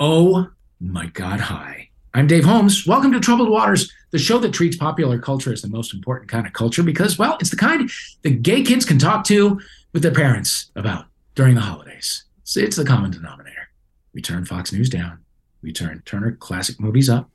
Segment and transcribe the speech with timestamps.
[0.00, 0.48] Oh
[0.78, 1.88] my God, hi.
[2.14, 2.86] I'm Dave Holmes.
[2.86, 6.46] Welcome to Troubled Waters, the show that treats popular culture as the most important kind
[6.46, 7.90] of culture because, well, it's the kind
[8.22, 9.60] that gay kids can talk to
[9.92, 12.22] with their parents about during the holidays.
[12.44, 13.70] So it's the common denominator.
[14.14, 15.18] We turn Fox News down,
[15.62, 17.28] we turn Turner Classic Movies up,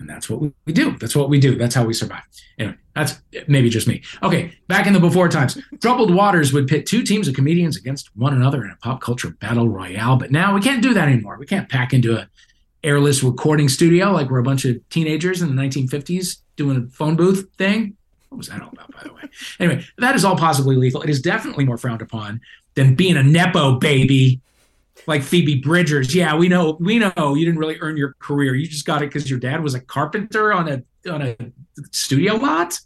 [0.00, 0.96] and that's what we, do.
[0.98, 1.56] That's what we do.
[1.56, 2.22] That's how we survive.
[2.58, 4.02] Anyway, that's maybe just me.
[4.22, 8.14] Okay, back in the before times, Troubled Waters would pit two teams of comedians against
[8.16, 10.16] one another in a pop culture battle royale.
[10.16, 11.36] But now we can't do that anymore.
[11.38, 12.28] We can't pack into a
[12.82, 17.14] airless recording studio like we're a bunch of teenagers in the 1950s doing a phone
[17.14, 17.96] booth thing.
[18.30, 19.22] What was that all about, by the way?
[19.58, 21.02] Anyway, that is all possibly lethal.
[21.02, 22.40] It is definitely more frowned upon
[22.74, 24.40] than being a Nepo baby
[25.10, 26.14] like Phoebe Bridgers.
[26.14, 28.54] Yeah, we know, we know you didn't really earn your career.
[28.54, 31.36] You just got it because your dad was a carpenter on a on a
[31.90, 32.78] studio lot.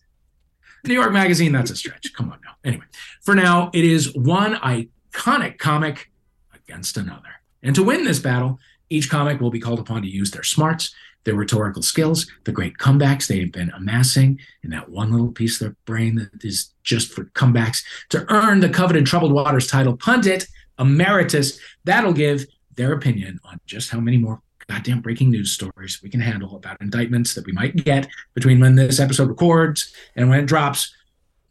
[0.86, 2.12] New York Magazine, that's a stretch.
[2.14, 2.52] Come on now.
[2.64, 2.84] Anyway,
[3.22, 6.10] for now, it is one iconic comic
[6.54, 7.28] against another.
[7.62, 8.58] And to win this battle,
[8.90, 10.94] each comic will be called upon to use their smarts,
[11.24, 15.66] their rhetorical skills, the great comebacks they've been amassing in that one little piece of
[15.66, 20.46] their brain that is just for comebacks to earn the coveted Troubled Waters title pundit
[20.78, 21.58] emeritus.
[21.84, 26.20] That'll give their opinion on just how many more goddamn breaking news stories we can
[26.20, 30.46] handle about indictments that we might get between when this episode records and when it
[30.46, 30.94] drops.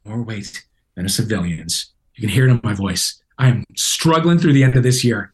[0.05, 1.87] More weight than a civilian's.
[2.15, 3.21] You can hear it in my voice.
[3.37, 5.31] I am struggling through the end of this year.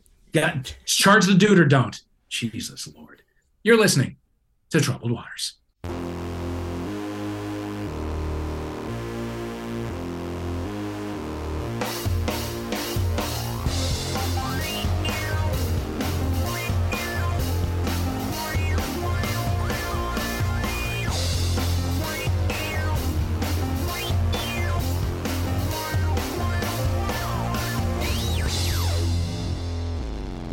[0.86, 2.00] Charge the dude or don't.
[2.30, 3.24] Jesus Lord.
[3.64, 4.18] You're listening
[4.70, 5.56] to Troubled Waters.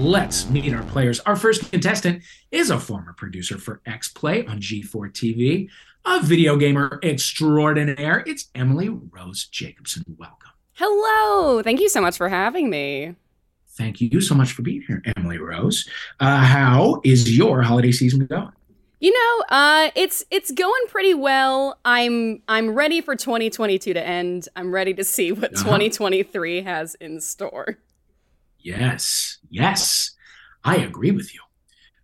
[0.07, 1.19] Let's meet our players.
[1.19, 5.69] Our first contestant is a former producer for X Play on G4 TV,
[6.05, 8.23] a video gamer extraordinaire.
[8.25, 10.05] It's Emily Rose Jacobson.
[10.17, 10.53] Welcome.
[10.75, 11.61] Hello.
[11.61, 13.17] Thank you so much for having me.
[13.71, 15.89] Thank you so much for being here, Emily Rose.
[16.21, 18.53] Uh, how is your holiday season going?
[19.01, 21.81] You know, uh, it's it's going pretty well.
[21.85, 24.49] I'm I'm ready for 2022 to end.
[24.55, 25.65] I'm ready to see what uh-huh.
[25.65, 27.79] 2023 has in store.
[28.67, 30.11] Yes, yes,
[30.65, 31.41] I agree with you.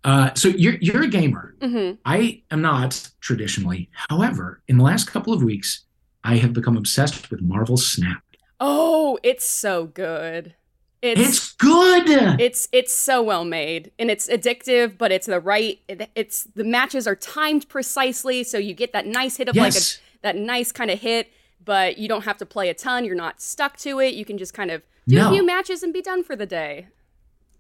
[0.05, 1.57] Uh, so you're you're a gamer.
[1.59, 1.97] Mm-hmm.
[2.05, 3.91] I am not traditionally.
[4.09, 5.85] However, in the last couple of weeks,
[6.23, 8.23] I have become obsessed with Marvel Snap.
[8.61, 10.55] Oh, it's so good.
[11.03, 12.41] It's, it's good.
[12.41, 15.81] It's it's so well made and it's addictive, but it's the right.
[15.89, 19.75] It, it's the matches are timed precisely, so you get that nice hit of yes.
[19.75, 21.29] like a, that nice kind of hit,
[21.65, 23.05] but you don't have to play a ton.
[23.05, 24.15] You're not stuck to it.
[24.15, 25.29] You can just kind of do no.
[25.29, 26.89] a few matches and be done for the day.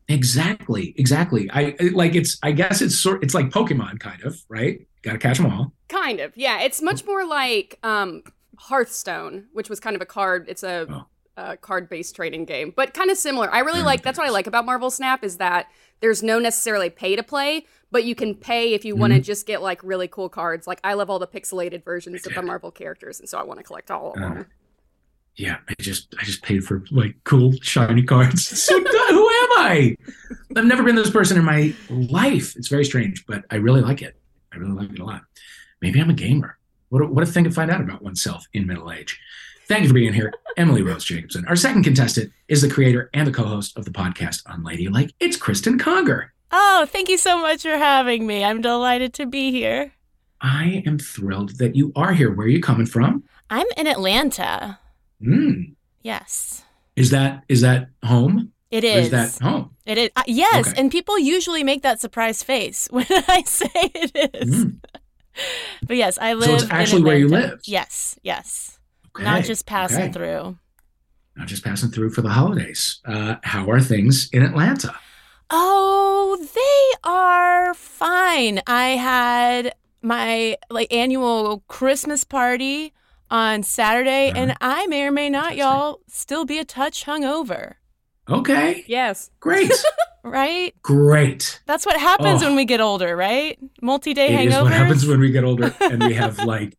[0.08, 1.48] Exactly, exactly.
[1.52, 2.38] I like it's.
[2.42, 3.22] I guess it's sort.
[3.22, 4.86] It's like Pokemon, kind of, right?
[5.02, 5.72] Got to catch them all.
[5.88, 6.60] Kind of, yeah.
[6.60, 8.22] It's much more like um,
[8.58, 10.46] Hearthstone, which was kind of a card.
[10.48, 11.06] It's a, oh.
[11.36, 13.52] A card-based trading game, but kind of similar.
[13.52, 14.02] I really like.
[14.02, 15.68] That's what I like about Marvel Snap is that
[16.00, 19.24] there's no necessarily pay to play, but you can pay if you want to mm-hmm.
[19.24, 20.66] just get like really cool cards.
[20.66, 23.60] Like I love all the pixelated versions of the Marvel characters, and so I want
[23.60, 24.46] to collect all of uh, them
[25.36, 28.46] yeah, I just I just paid for like cool shiny cards.
[28.62, 29.96] So who am I?
[30.56, 32.56] I've never been this person in my life.
[32.56, 34.16] It's very strange, but I really like it.
[34.52, 35.22] I really like it a lot.
[35.80, 36.58] Maybe I'm a gamer.
[36.90, 39.20] What a, what a thing to find out about oneself in middle age.
[39.72, 41.46] Thank you for being here, Emily Rose Jacobson.
[41.48, 45.14] Our second contestant is the creator and the co-host of the podcast Unladylike.
[45.18, 46.34] It's Cristen Conger.
[46.50, 48.44] Oh, thank you so much for having me.
[48.44, 49.92] I'm delighted to be here.
[50.42, 52.30] I am thrilled that you are here.
[52.30, 53.24] Where are you coming from?
[53.48, 54.78] I'm in Atlanta.
[55.22, 55.72] Mm.
[56.02, 56.64] Yes.
[56.94, 58.52] Is that is that home?
[58.70, 59.06] It is.
[59.06, 59.70] is that home?
[59.86, 60.10] It is.
[60.14, 60.78] Uh, yes, okay.
[60.78, 64.66] and people usually make that surprise face when I say it is.
[64.66, 64.80] Mm.
[65.86, 66.44] but yes, I live.
[66.44, 67.62] So it's actually where you live.
[67.64, 68.18] Yes.
[68.22, 68.78] Yes.
[69.14, 69.24] Okay.
[69.24, 70.12] Not just passing okay.
[70.12, 70.58] through.
[71.36, 73.00] Not just passing through for the holidays.
[73.04, 74.94] Uh, how are things in Atlanta?
[75.50, 78.60] Oh, they are fine.
[78.66, 82.92] I had my like annual Christmas party
[83.30, 84.38] on Saturday, uh-huh.
[84.38, 87.74] and I may or may not, y'all, still be a touch hungover.
[88.28, 88.84] Okay.
[88.86, 89.30] Yes.
[89.40, 89.72] Great.
[90.24, 90.74] right?
[90.82, 91.60] Great.
[91.66, 92.46] That's what happens oh.
[92.46, 93.58] when we get older, right?
[93.80, 94.44] Multi-day hangovers.
[94.44, 96.76] It is what happens when we get older and we have like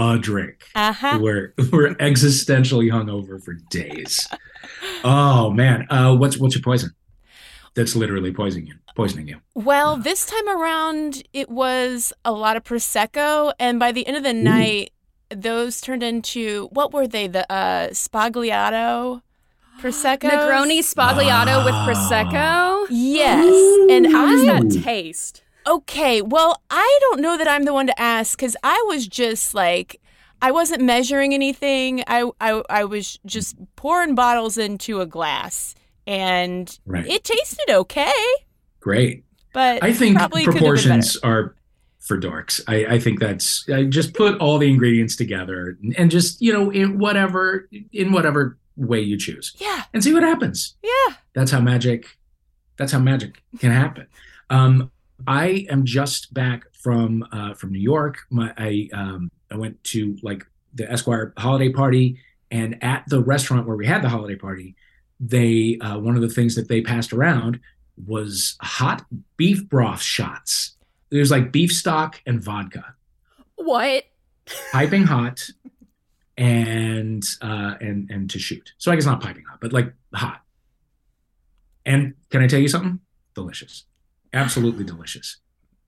[0.00, 0.64] a drink.
[0.74, 1.18] Uh-huh.
[1.20, 4.28] We're we're existentially hungover for days.
[5.04, 5.86] oh man.
[5.90, 6.90] Uh what's what's your poison?
[7.74, 8.74] That's literally poisoning you.
[8.96, 9.40] Poisoning you.
[9.54, 14.22] Well, this time around it was a lot of prosecco and by the end of
[14.22, 14.42] the Ooh.
[14.42, 14.92] night
[15.30, 17.28] those turned into what were they?
[17.28, 19.22] The uh, Sbagliato
[19.80, 20.28] Prosecco.
[20.28, 22.86] Negroni Sbagliato with Prosecco.
[22.90, 23.44] Yes.
[23.46, 23.88] Ooh.
[23.90, 25.42] And How does I that taste?
[25.66, 29.54] Okay, well, I don't know that I'm the one to ask because I was just
[29.54, 30.00] like,
[30.42, 32.02] I wasn't measuring anything.
[32.06, 35.74] I, I, I was just pouring bottles into a glass,
[36.06, 37.06] and Right.
[37.06, 38.12] it tasted okay.
[38.80, 39.24] Great.
[39.52, 41.56] But I think probably could have been proportions are
[41.98, 42.60] for dorks.
[42.66, 46.52] I, I think that's I just put all the ingredients together and, and just you
[46.52, 50.76] know in whatever in whatever way you choose Yeah, and see what happens.
[50.82, 51.16] yeah.
[51.34, 52.06] That's how magic.
[52.78, 54.06] That's how magic can happen.
[54.48, 54.90] Um,
[55.26, 58.18] I am just back from uh, from New York.
[58.30, 62.18] My I um, I went to like the Esquire holiday party,
[62.50, 64.76] and at the restaurant where we had the holiday party,
[65.18, 67.60] they uh, one of the things that they passed around
[68.06, 69.04] was hot
[69.36, 70.76] beef broth shots.
[71.10, 72.94] It was like beef stock and vodka,
[73.56, 74.04] What?
[74.72, 75.48] piping hot,
[76.38, 78.72] and uh, and and to shoot.
[78.78, 80.42] So I guess not piping hot, but like hot.
[81.86, 83.00] And can I tell you something?
[83.34, 83.84] Delicious,
[84.32, 85.38] absolutely delicious.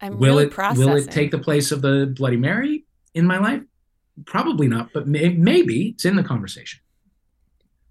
[0.00, 0.86] I'm will really it processing.
[0.88, 2.84] will it take the place of the Bloody Mary
[3.14, 3.62] in my life?
[4.26, 6.80] Probably not, but may, maybe it's in the conversation.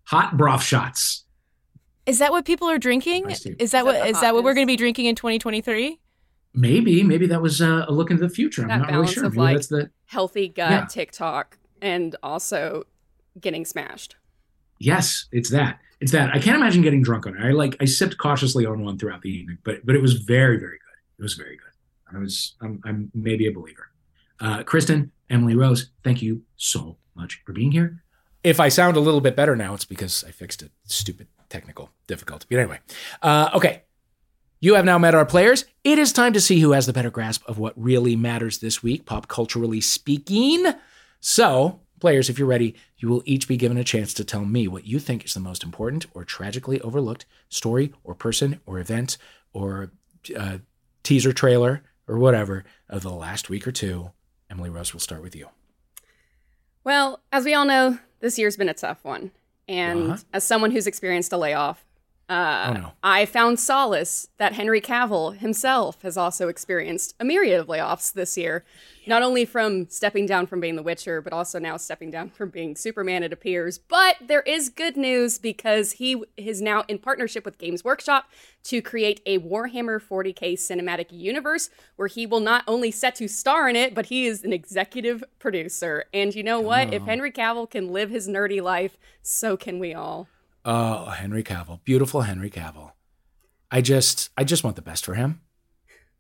[0.06, 1.26] Hot broth shots.
[2.06, 3.28] Is that what people are drinking?
[3.28, 3.32] I.
[3.32, 6.00] Is that Is that the is that what we're going to be drinking in 2023?
[6.54, 8.64] Maybe maybe that was uh, a look into the future.
[8.64, 9.26] I'm That not really sure.
[9.26, 10.86] of, Maybe like- that's the Healthy gut Yeah.
[10.86, 12.84] TikTok and also
[13.40, 14.18] getting smashed.
[14.82, 15.80] Yes, it's that.
[16.00, 16.32] It's that.
[16.34, 17.46] I can't imagine getting drunk on it.
[17.46, 20.58] I like I sipped cautiously on one throughout the evening, but but it was very
[20.58, 20.98] very good.
[21.20, 22.16] It was very good.
[22.16, 23.92] I was I'm I'm maybe a believer.
[24.40, 28.04] Uh, Cristen, Emily Rose, thank you so much for being here.
[28.44, 31.92] If I sound a little bit better now, it's because I fixed a stupid technical
[32.08, 32.48] difficulty.
[32.50, 32.80] But anyway,
[33.22, 33.84] uh, okay.
[34.64, 35.66] You have now met our players.
[35.84, 38.84] It is time to see who has the better grasp of what really matters this
[38.84, 40.66] week, pop culturally speaking.
[41.20, 44.68] So, players, if you're ready, you will each be given a chance to tell me
[44.68, 49.18] what you think is the most important or tragically overlooked story or person or event
[49.54, 49.92] or
[50.38, 50.58] uh,
[51.04, 54.12] teaser trailer or whatever of the last week or two.
[54.50, 55.48] Emily Rose, we'll start with you.
[56.84, 59.32] Well, as we all know, this year's been a tough one.
[59.68, 60.18] And Uh-huh.
[60.34, 61.86] as someone who's experienced a layoff,
[62.30, 62.92] uh, Oh, no.
[63.04, 68.38] I found solace that Henry Cavill himself has also experienced a myriad of layoffs this
[68.38, 68.64] year.
[69.08, 72.50] Not only from stepping down from being The Witcher, but also now stepping down from
[72.50, 73.80] being Superman, it appears.
[73.80, 78.30] But there is good news because he is now in partnership with Games Workshop
[78.66, 83.68] to create a Warhammer 40k cinematic universe where he will not only set to star
[83.68, 86.06] in it, but he is an executive producer.
[86.14, 86.94] And you know what?
[86.94, 87.02] If.
[87.04, 90.28] Henry Cavill can live his nerdy life, so can we all.
[90.64, 92.92] Oh, Henry Cavill, beautiful Henry Cavill.
[93.72, 95.42] I just, I just want the best for him.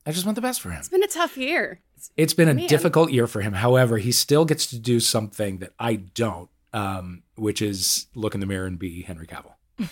[0.05, 0.79] I just want the best for him.
[0.79, 1.81] It's been a tough year.
[2.17, 2.67] It's been a Man.
[2.67, 3.53] difficult year for him.
[3.53, 8.39] However, he still gets to do something that I don't, um, which is look in
[8.39, 9.53] the mirror and be Henry Cavill.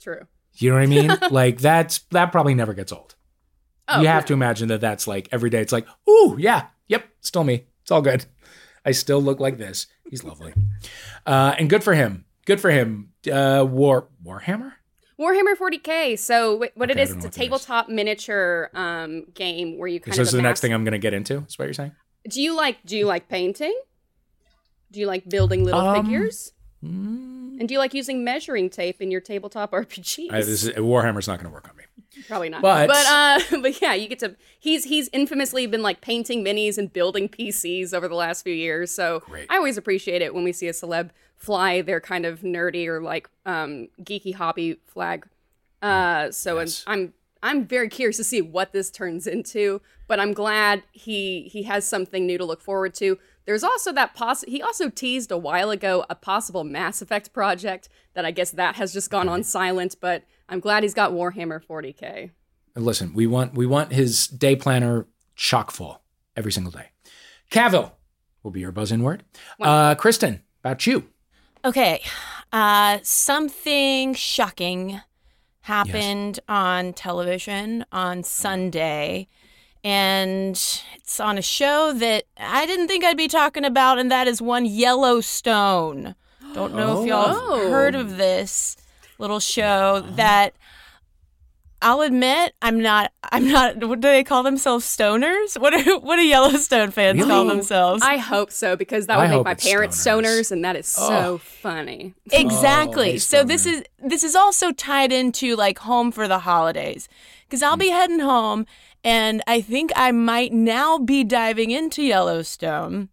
[0.00, 0.26] True.
[0.54, 1.18] You know what I mean?
[1.30, 3.14] like that's that probably never gets old.
[3.88, 4.28] Oh, you have no.
[4.28, 5.60] to imagine that that's like every day.
[5.60, 7.66] It's like, ooh, yeah, yep, still me.
[7.82, 8.26] It's all good.
[8.84, 9.86] I still look like this.
[10.10, 10.52] He's lovely,
[11.24, 12.26] uh, and good for him.
[12.46, 13.10] Good for him.
[13.30, 14.72] Uh, War Warhammer.
[15.20, 16.18] Warhammer 40k.
[16.18, 17.34] So what it Okay, I it's a is.
[17.34, 20.84] tabletop miniature um, game where you kind So of this is the next thing I'm
[20.84, 21.44] going to get into.
[21.48, 21.92] Is what you're saying?
[22.28, 23.78] Do you like do you like painting?
[24.90, 26.52] Do you like building little Um, figures?
[26.84, 30.32] Mm, And do you like using measuring tape in your tabletop RPGs?
[30.32, 31.84] I, this is, Warhammer's not going to work on me.
[32.26, 32.60] Probably not.
[32.62, 36.76] But- but uh but yeah, you get to he's he's infamously been like painting minis
[36.78, 38.90] and building PCs over the last few years.
[38.90, 39.46] So Great.
[39.48, 41.10] I always appreciate it when we see a celeb
[41.42, 45.26] fly their kind of nerdy or like um geeky hobby flag.
[45.82, 46.84] Uh so and Yes.
[46.86, 51.64] I'm I'm very curious to see what this turns into, but I'm glad he he
[51.64, 53.18] has something new to look forward to.
[53.44, 57.88] There's also that poss he also teased a while ago a possible Mass Effect project
[58.14, 61.60] that I guess that has just gone on silent, but I'm glad he's got Warhammer
[61.64, 62.30] 40K.
[62.76, 66.00] Listen, we want we want his day planner chock full
[66.36, 66.90] every single day.
[67.50, 67.90] Cavill
[68.44, 69.24] will be your buzz in word.
[69.60, 71.08] Uh, Cristen, about you.
[71.64, 72.02] Okay.
[72.52, 75.00] Uh, something shocking
[75.62, 79.28] happened on television on Sunday.
[79.84, 80.52] And
[80.94, 84.40] it's on a show that I didn't think I'd be talking about, and that is
[84.40, 86.14] one Yellowstone.
[86.54, 87.70] Don't know if y'all Oh.
[87.70, 88.76] heard of this
[89.18, 90.54] little show that
[91.82, 95.58] I'll admit I'm not I'm not what do they call themselves stoners?
[95.58, 98.02] What are what do Yellowstone fans call themselves?
[98.02, 100.22] I hope so because that I would make my parents stoners.
[100.22, 101.38] stoners, and that is so Oh.
[101.38, 102.14] funny.
[102.30, 103.14] Exactly.
[103.14, 107.08] Oh, so this is this is also tied into like home for the holidays
[107.44, 107.94] because I'll be mm.
[107.94, 108.66] heading home
[109.04, 113.08] and I think I might now be diving into Yellowstone.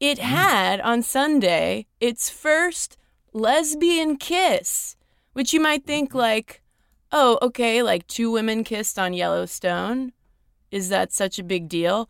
[0.00, 0.22] It mm.
[0.22, 2.96] had on Sunday its first
[3.32, 4.96] lesbian kiss
[5.32, 6.18] which you might think mm-hmm.
[6.18, 6.59] like,
[7.12, 10.12] oh, okay, like two women kissed on Yellowstone.
[10.70, 12.08] Is that such a big deal?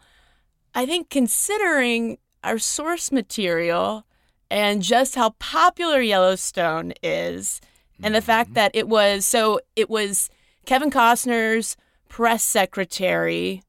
[0.74, 4.04] I think considering our source material
[4.50, 7.60] and just how popular Yellowstone is,
[8.02, 8.54] and the fact mm-hmm.
[8.54, 10.30] that it was so it was
[10.66, 11.76] Kevin Costner's
[12.08, 13.62] press secretary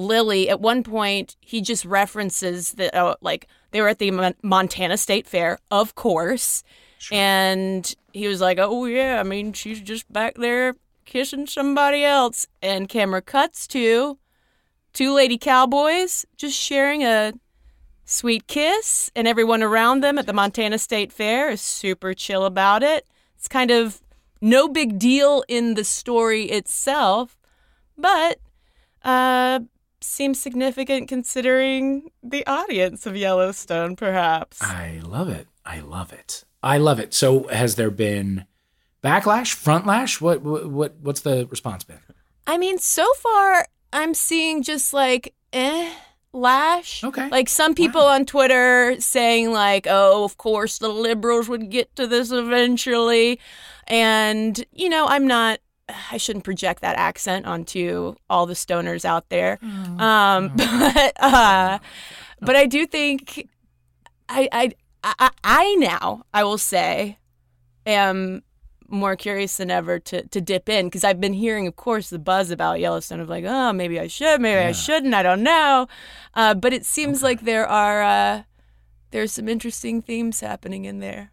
[0.00, 4.34] Lily, at one point, he just references that, oh, uh, like, they were at the
[4.42, 6.62] Montana State Fair, of course.
[7.00, 7.16] Sure.
[7.16, 10.76] And he was like, oh, yeah, I mean, she's just back there
[11.06, 12.46] kissing somebody else.
[12.60, 14.18] And camera cuts to
[14.92, 17.32] two lady cowboys just sharing a
[18.04, 19.10] sweet kiss.
[19.16, 23.06] And everyone around them at the Montana State Fair is super chill about it.
[23.34, 24.02] It's kind of
[24.42, 27.38] no big deal in the story itself,
[27.96, 28.40] but
[29.02, 29.60] uh,
[30.02, 34.60] seems significant considering the audience of Yellowstone, perhaps.
[34.60, 35.46] I love it.
[35.64, 36.44] I love it.
[36.62, 37.14] I love it.
[37.14, 38.46] So, has there been
[39.02, 40.20] backlash, frontlash?
[40.20, 42.00] What what what's the response been?
[42.46, 45.92] I mean, so far I'm seeing just like eh
[46.32, 47.02] lash.
[47.02, 47.28] Okay.
[47.28, 48.14] Like some people wow.
[48.14, 53.40] on Twitter saying like, "Oh, of course the liberals would get to this eventually."
[53.86, 55.58] And, you know, I'm not
[56.10, 59.58] I shouldn't project that accent onto all the stoners out there.
[59.62, 61.78] Oh, um, but uh,
[62.40, 63.48] but I do think
[64.28, 67.18] I, I I I now I will say
[67.86, 68.42] am
[68.88, 72.18] more curious than ever to to dip in because I've been hearing, of course, the
[72.18, 74.68] buzz about Yellowstone of like, oh, maybe I should, maybe yeah.
[74.68, 75.88] I shouldn't, I don't know.
[76.34, 77.26] Uh, but it seems okay.
[77.26, 78.42] like there are uh,
[79.10, 81.32] there's some interesting themes happening in there.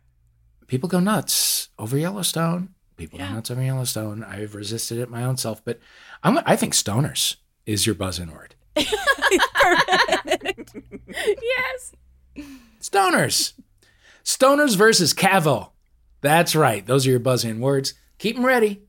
[0.67, 3.33] People go nuts over Yellowstone people yeah.
[3.33, 4.23] nuts over Yellowstone.
[4.23, 5.79] I've resisted it my own self, but
[6.23, 8.55] I'm, I think stoners is your buzzing word.
[8.75, 8.87] yes.
[12.81, 13.53] Stoners.
[14.23, 15.71] Stoners versus Cavill.
[16.21, 16.85] That's right.
[16.85, 17.93] Those are your buzzing words.
[18.17, 18.83] Keep them ready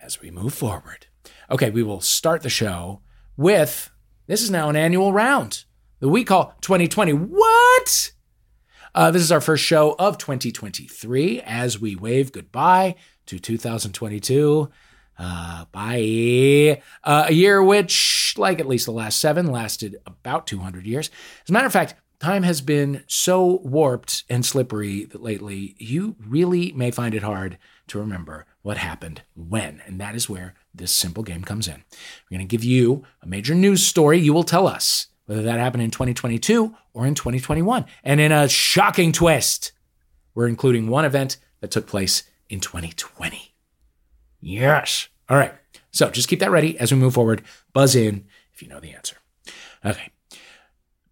[0.00, 1.06] as we move forward.
[1.50, 3.00] Okay, we will start the show
[3.36, 3.90] with
[4.26, 5.64] this is now an annual round
[6.00, 7.12] that we call 2020.
[7.12, 8.12] What?
[8.94, 12.94] Uh, this is our first show of 2023 as we wave goodbye
[13.26, 14.70] to 2022.
[15.18, 16.82] Uh, bye.
[17.04, 21.10] Uh, a year which, like at least the last seven, lasted about 200 years.
[21.44, 26.14] As a matter of fact, time has been so warped and slippery that lately you
[26.24, 29.82] really may find it hard to remember what happened when.
[29.86, 31.82] And that is where this simple game comes in.
[32.30, 34.18] We're going to give you a major news story.
[34.18, 37.84] You will tell us whether that happened in 2022 or in 2021.
[38.04, 39.72] And in a shocking twist,
[40.34, 43.52] we're including one event that took place in 2020.
[44.40, 45.08] Yes.
[45.28, 45.54] All right.
[45.90, 47.42] So just keep that ready as we move forward.
[47.72, 49.16] Buzz in if you know the answer.
[49.84, 50.10] Okay.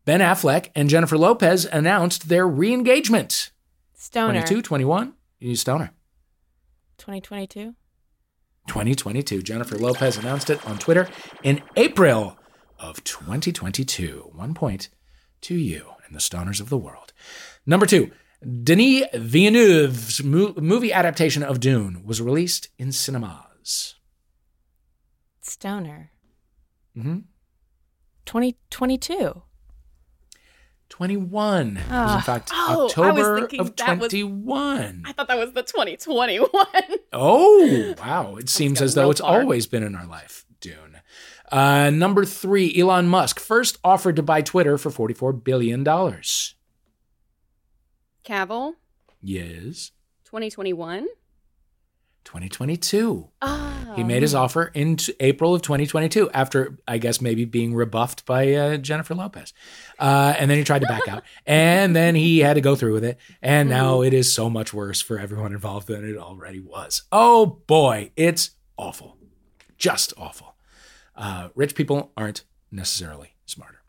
[0.04, 3.50] Ben Affleck and Jennifer Lopez announced their re engagement.
[3.94, 4.40] Stoner.
[4.40, 5.14] 22, 21.
[5.40, 5.92] You Stoner.
[6.98, 7.74] 2022.
[8.66, 9.42] 2022.
[9.42, 11.08] Jennifer Lopez announced it on Twitter
[11.42, 12.38] in April
[12.78, 14.30] of 2022.
[14.32, 14.88] One point
[15.42, 17.12] to you and the stoners of the world.
[17.66, 18.10] Number two,
[18.42, 23.96] Denis Villeneuve's movie adaptation of Dune was released in cinemas.
[25.42, 26.10] Stoner.
[26.96, 27.18] Mm-hmm.
[28.24, 29.42] 2022.
[30.90, 31.78] 21.
[31.78, 32.22] Uh, was, in ah.
[32.24, 34.42] fact, oh, October of 21.
[34.44, 36.48] Was, I thought that was the 2021.
[37.12, 38.36] oh, wow.
[38.38, 39.40] It seems as though it's far.
[39.40, 41.00] always been in our life, Dune.
[41.50, 45.84] Uh, number three, Elon Musk first offered to buy Twitter for $44 billion.
[48.24, 48.74] Cavill.
[49.22, 49.92] Yes.
[50.24, 51.06] 2021.
[52.24, 53.28] 2022.
[53.42, 53.92] Oh.
[53.96, 58.24] He made his offer in t- April of 2022 after, I guess, maybe being rebuffed
[58.24, 59.52] by uh, Jennifer Lopez.
[59.98, 61.22] Uh, and then he tried to back out.
[61.46, 63.18] And then he had to go through with it.
[63.42, 64.06] And now mm-hmm.
[64.06, 67.02] it is so much worse for everyone involved than it already was.
[67.10, 69.16] Oh boy, it's awful.
[69.76, 70.54] Just awful.
[71.16, 73.82] Uh, rich people aren't necessarily smarter.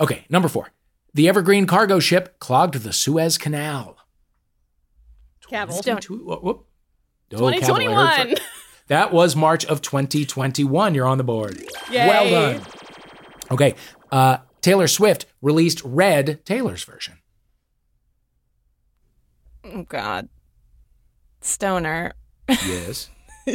[0.00, 0.72] Okay, number four.
[1.14, 3.98] The Evergreen cargo ship clogged the Suez Canal.
[5.52, 6.62] Cavill.
[7.38, 8.34] 2021.
[8.88, 10.94] that was March of 2021.
[10.94, 11.62] You're on the board.
[11.90, 12.08] Yay.
[12.08, 12.66] Well done.
[13.50, 13.74] Okay.
[14.10, 17.18] Uh, Taylor Swift released Red, Taylor's version.
[19.64, 20.28] Oh, God.
[21.40, 22.12] Stoner.
[22.48, 23.10] Yes.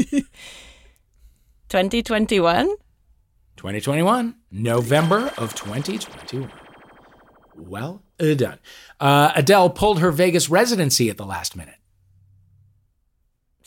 [1.70, 2.68] 2021?
[3.58, 4.36] 2021.
[4.52, 6.52] November of 2021.
[7.56, 8.60] Well done.
[9.00, 11.77] Uh, Adele pulled her Vegas residency at the last minute.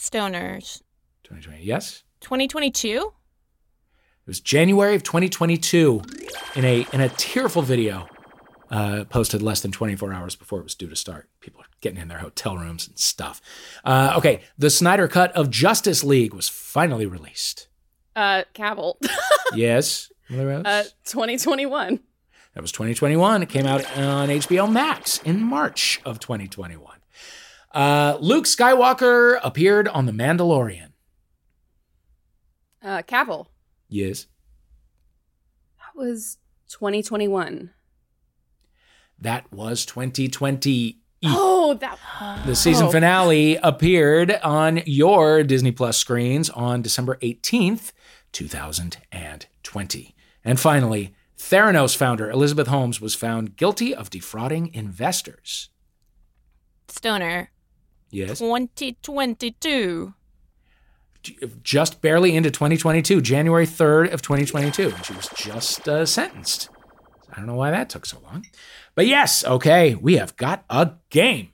[0.01, 0.81] Stoners.
[1.25, 1.63] 2020.
[1.63, 2.05] Yes.
[2.21, 2.97] 2022.
[2.97, 6.01] It was January of 2022
[6.55, 8.09] in a in a tearful video
[8.71, 11.29] uh, posted less than 24 hours before it was due to start.
[11.41, 13.43] People are getting in their hotel rooms and stuff.
[13.85, 17.69] Uh, okay, the Snyder Cut of Justice League was finally released.
[18.17, 18.95] Uh, Cavill.
[19.55, 22.01] yes, uh, 2021.
[22.55, 23.43] That was 2021.
[23.43, 27.00] It came out on HBO Max in March of 2021.
[27.73, 30.93] Uh, Luke Skywalker appeared on The Mandalorian.
[32.83, 33.47] Uh, Cavill.
[33.89, 34.27] Yes.
[35.79, 37.71] That was 2021.
[39.21, 40.99] That was 2020.
[41.23, 41.99] Oh, that
[42.47, 42.91] the season oh.
[42.91, 47.93] finale appeared on your Disney Plus screens on December 18th,
[48.33, 50.15] 2020.
[50.43, 55.69] And finally, Theranos founder Elizabeth Holmes was found guilty of defrauding investors.
[56.89, 57.51] Stoner.
[58.11, 58.39] Yes.
[58.39, 60.15] 2022.
[61.63, 64.91] Just barely into 2022, January 3rd of 2022.
[64.91, 66.71] And she was just uh, sentenced.
[67.31, 68.47] I don't know why that took so long.
[68.95, 71.51] But yes, okay, we have got a game.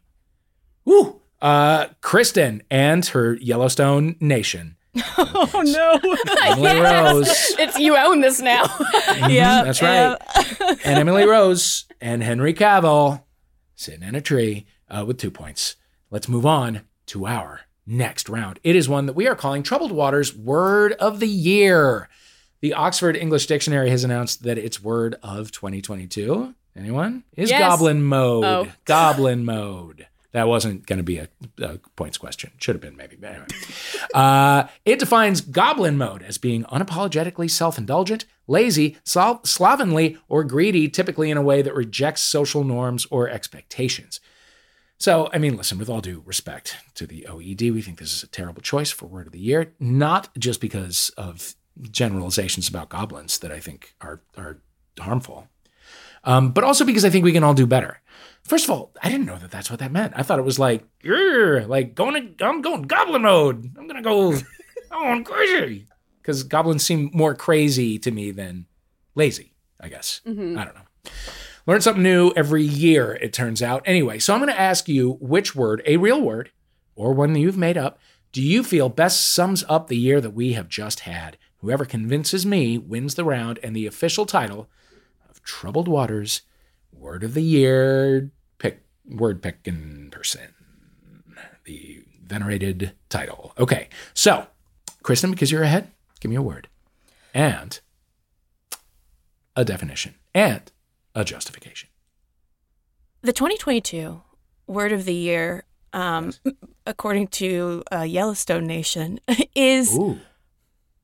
[0.85, 1.21] Woo!
[1.43, 4.77] Uh, Cristen and her Yellowstone Nation.
[5.19, 6.01] oh no!
[6.45, 7.29] Emily Rose.
[7.59, 8.65] It's you own this now.
[8.65, 10.17] mm-hmm, yeah, that's right.
[10.85, 13.23] and Emily Rose and Henry Cavill
[13.75, 15.77] sitting in a tree uh, with two points.
[16.11, 18.59] Let's move on to our next round.
[18.63, 22.09] It is one that we are calling Troubled Waters Word of the Year.
[22.61, 27.25] The Oxford English Dictionary has announced that its word of 2022 Anyone?
[27.37, 27.61] Is yes.
[27.61, 28.45] goblin mode.
[28.45, 28.69] Oh.
[28.85, 30.07] Goblin mode.
[30.33, 31.29] That wasn't going to be a,
[31.63, 32.51] a, points question.
[32.59, 33.17] Should have been, maybe.
[33.23, 33.47] Anyway.
[34.15, 40.89] Uh, it defines goblin mode as being unapologetically self indulgent, lazy, sl- slovenly, or greedy,
[40.89, 44.21] typically in a way that rejects social norms or expectations.
[44.99, 48.23] So, I mean, listen, with all due respect to the OED, we think this is
[48.23, 51.55] a terrible choice for word of the year, not just because of
[51.91, 54.59] generalizations about goblins that I think are, are
[54.99, 55.49] harmful
[56.26, 58.00] um, but also because I think we can all do better.
[58.43, 60.12] First of all, I didn't know that that's what that meant.
[60.17, 63.73] I thought it was like, like going to, I'm going goblin mode.
[63.79, 64.35] I'm gonna go,
[64.91, 65.87] I'm crazy
[66.21, 68.67] because goblins seem more crazy to me than
[69.15, 69.53] lazy.
[69.81, 70.59] I guess mm-hmm.
[70.59, 71.11] I don't know.
[71.66, 73.14] Learn something new every year.
[73.20, 73.83] It turns out.
[73.85, 76.50] Anyway, so I'm going to ask you which word, a real word,
[76.94, 77.98] or one that you've made up,
[78.33, 81.37] do you feel best sums up the year that we have just had?
[81.59, 84.68] Whoever convinces me wins the round and the official title
[85.29, 86.42] of Troubled Waters,
[86.92, 90.55] Word of the Year, pick word picking person.
[91.64, 93.52] The venerated title.
[93.59, 94.46] Okay, so
[95.07, 96.66] Cristen, because you're ahead, give me a word
[97.33, 97.79] and
[99.55, 100.72] a definition and
[101.16, 101.88] a justification.
[103.22, 104.22] The 2022
[104.68, 106.55] word of the year, um, yes.
[106.87, 109.18] according to uh, Yellowstone Nation,
[109.57, 110.20] is Ooh.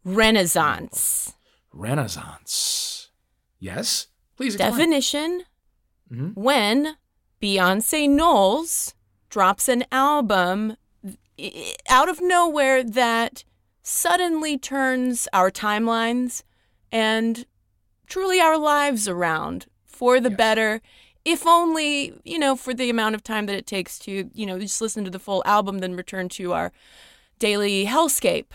[0.04, 1.34] Renaissance.
[1.72, 3.10] Renaissance.
[3.58, 4.08] Yes.
[4.36, 4.70] Please explain.
[4.72, 5.42] Definition
[6.12, 6.28] mm-hmm.
[6.40, 6.96] when
[7.40, 8.94] Beyonce Knowles
[9.30, 10.76] drops an album
[11.88, 13.44] out of nowhere that
[13.82, 16.42] suddenly turns our timelines
[16.92, 17.46] and
[18.06, 19.66] truly our lives around
[20.02, 20.36] for the yes.
[20.36, 20.82] better
[21.24, 24.58] if only you know for the amount of time that it takes to you know
[24.58, 26.72] just listen to the full album then return to our
[27.38, 28.46] daily hellscape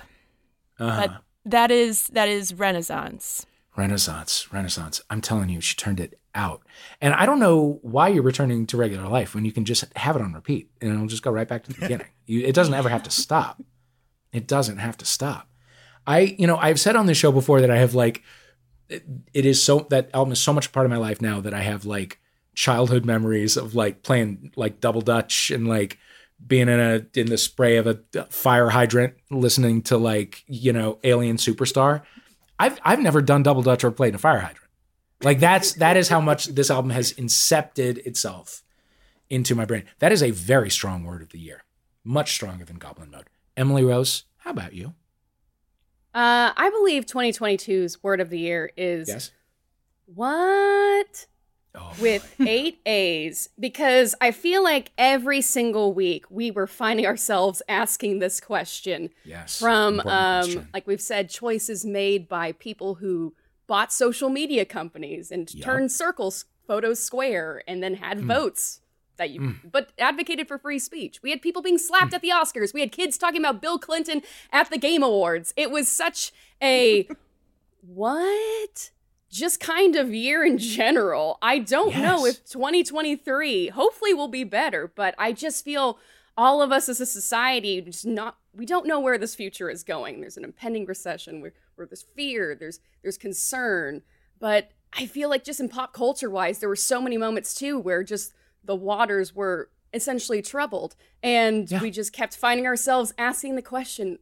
[0.77, 1.07] uh-huh.
[1.07, 3.45] but that is that is renaissance
[3.77, 5.01] Renaissance, Renaissance.
[5.11, 6.63] I'm telling you, she turned it out.
[6.99, 10.15] And I don't know why you're returning to regular life when you can just have
[10.15, 12.07] it on repeat and it'll just go right back to the beginning.
[12.25, 13.61] You, it doesn't ever have to stop.
[14.33, 15.47] It doesn't have to stop.
[16.07, 18.23] I, you know, I've said on this show before that I have like,
[18.89, 21.53] it, it is so, that album is so much part of my life now that
[21.53, 22.19] I have like
[22.55, 25.97] childhood memories of like playing like double dutch and like
[26.45, 30.71] being in a, in the spray of a uh, fire hydrant, listening to like, you
[30.71, 32.03] know, Alien Superstar
[32.59, 34.69] I've I've never done double dutch or played in a fire hydrant.
[35.23, 38.63] Like that's that is how much this album has incepted itself
[39.29, 39.83] into my brain.
[39.99, 41.63] That is a very strong word of the year,
[42.03, 43.29] much stronger than Goblin Mode.
[43.55, 44.93] Emily Rose, how about you?
[46.17, 49.31] Uh, I believe 2022's word of the year is yes.
[50.07, 51.27] What?
[51.77, 51.93] oh.
[52.01, 58.19] with eight A's because I feel like every single week we were finding ourselves asking
[58.19, 59.11] this question.
[59.23, 59.59] Yes.
[59.59, 60.05] From, um,
[60.43, 60.67] question.
[60.73, 63.33] like we've said, choices made by people who
[63.67, 65.63] bought social media companies and yep.
[65.63, 68.25] turned circles photos square and then had mm.
[68.25, 68.81] votes
[69.17, 69.71] that you mm.
[69.71, 71.21] but advocated for free speech.
[71.21, 72.15] We had people being slapped mm.
[72.15, 72.73] at the Oscars.
[72.73, 75.53] We had kids talking about Bill Clinton at the Game Awards.
[75.57, 77.07] It was such a
[77.81, 78.91] what?
[79.29, 81.37] just kind of year in general.
[81.41, 82.01] I don't yes.
[82.01, 85.99] know if 2023 hopefully will be better, but I just feel
[86.37, 89.83] all of us as a society just not we don't know where this future is
[89.83, 90.19] going.
[90.19, 94.01] There's an impending recession where, where there's fear, there's there's concern,
[94.39, 97.77] but I feel like just in pop culture wise, there were so many moments too
[97.77, 98.33] where just
[98.67, 100.95] the waters were essentially troubled.
[101.23, 101.81] And yeah.
[101.81, 104.19] we just kept finding ourselves asking the question,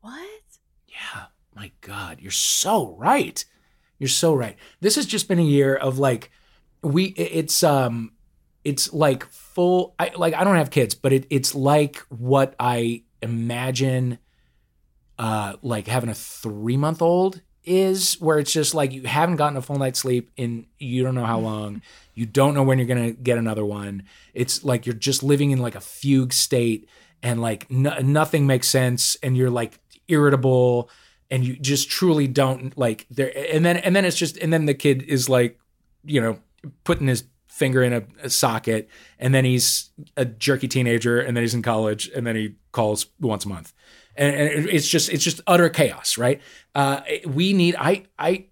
[0.00, 0.40] what?
[0.86, 1.26] Yeah.
[1.54, 3.44] My God, you're so right.
[3.98, 4.56] You're so right.
[4.80, 6.30] This has just been a year of like,
[6.82, 8.12] we, it's, um,
[8.64, 13.02] it's like full, I, like, I don't have kids, but it, it's like what I
[13.20, 14.18] imagine,
[15.18, 19.56] uh, like having a three month old is where it's just like you haven't gotten
[19.56, 21.82] a full night's sleep in you don't know how long.
[22.14, 24.04] You don't know when you're going to get another one.
[24.34, 26.88] It's like you're just living in like a fugue state
[27.22, 29.78] and like nothing makes sense and you're like
[30.08, 30.90] irritable
[31.30, 34.66] and you just truly don't like there and then and then it's just and then
[34.66, 35.58] the kid is like
[36.04, 36.38] you know
[36.84, 41.42] putting his finger in a, a, socket and then he's a jerky teenager and then
[41.42, 43.72] he's in college and then he calls once a month
[44.18, 46.42] and, and it's just it's just utter chaos, right?
[46.74, 48.46] Uh, we need I I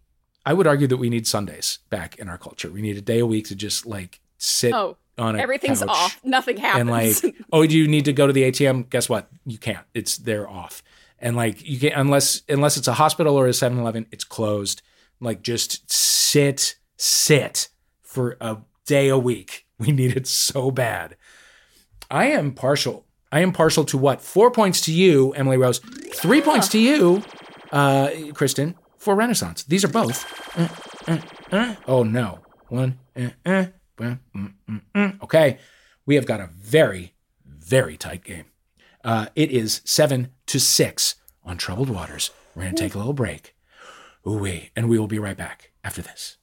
[0.46, 2.70] I would argue that we need Sundays back in our culture.
[2.70, 5.42] We need a day a week to just like sit oh, on it.
[5.42, 6.20] Everything's off.
[6.24, 6.80] Nothing happens.
[6.80, 8.88] And like, oh, do you need to go to the ATM?
[8.88, 9.28] Guess what?
[9.44, 9.84] You can't.
[9.92, 10.84] It's they're off.
[11.18, 14.82] And like you can't unless unless it's a hospital or a 7-Eleven, it's closed.
[15.20, 17.68] Like just sit, sit
[18.02, 19.64] for a day a week.
[19.78, 21.18] We need it so bad.
[22.10, 24.20] I am partial I am partial to what?
[24.20, 25.78] Four points to you, Emily Rose.
[26.14, 27.22] Three points to you,
[27.72, 29.64] uh, Cristen, for Renaissance.
[29.64, 30.24] These are both.
[30.58, 30.68] Uh,
[31.08, 31.18] uh,
[31.52, 31.74] uh.
[31.86, 32.40] Oh, no.
[32.68, 32.98] One.
[33.16, 33.32] Mm,
[33.98, 35.22] mm, mm.
[35.22, 35.58] Okay.
[36.04, 38.46] We have got a very, very tight game.
[39.04, 42.30] Uh, it is seven to six on troubled waters.
[42.54, 43.54] We're going to take a little break.
[44.26, 44.70] Ooh, wee.
[44.74, 46.36] And we will be right back after this.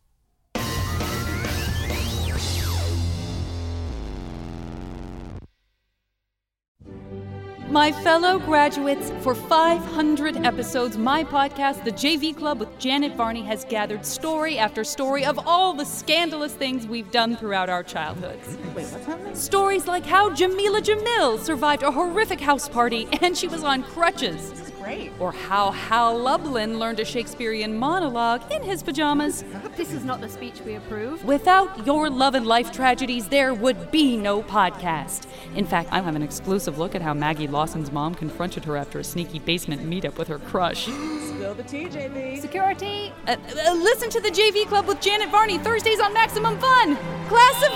[7.73, 13.65] My fellow graduates, for 500 episodes, my podcast, The JV Club with Janet Varney, has
[13.65, 18.59] gathered story after story of all the scandalous things we've done throughout our childhoods.
[18.75, 19.33] Wait, what's happening?
[19.33, 24.71] Stories like how Jameela Jamil survived a horrific house party and she was on crutches
[24.83, 25.11] great.
[25.19, 29.43] Or how Hal Lublin learned a Shakespearean monologue in his pajamas.
[29.77, 31.23] This is not the speech we approve.
[31.23, 35.25] Without your love and life tragedies, there would be no podcast.
[35.55, 38.99] In fact, I have an exclusive look at how Maggie Lawson's mom confronted her after
[38.99, 40.85] a sneaky basement meetup with her crush.
[40.85, 42.39] Spill the tea, JV.
[42.39, 43.13] Security.
[43.27, 46.95] Uh, uh, listen to the JV Club with Janet Varney Thursdays on Maximum Fun.
[47.27, 47.71] Class of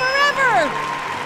[0.00, 1.19] forever.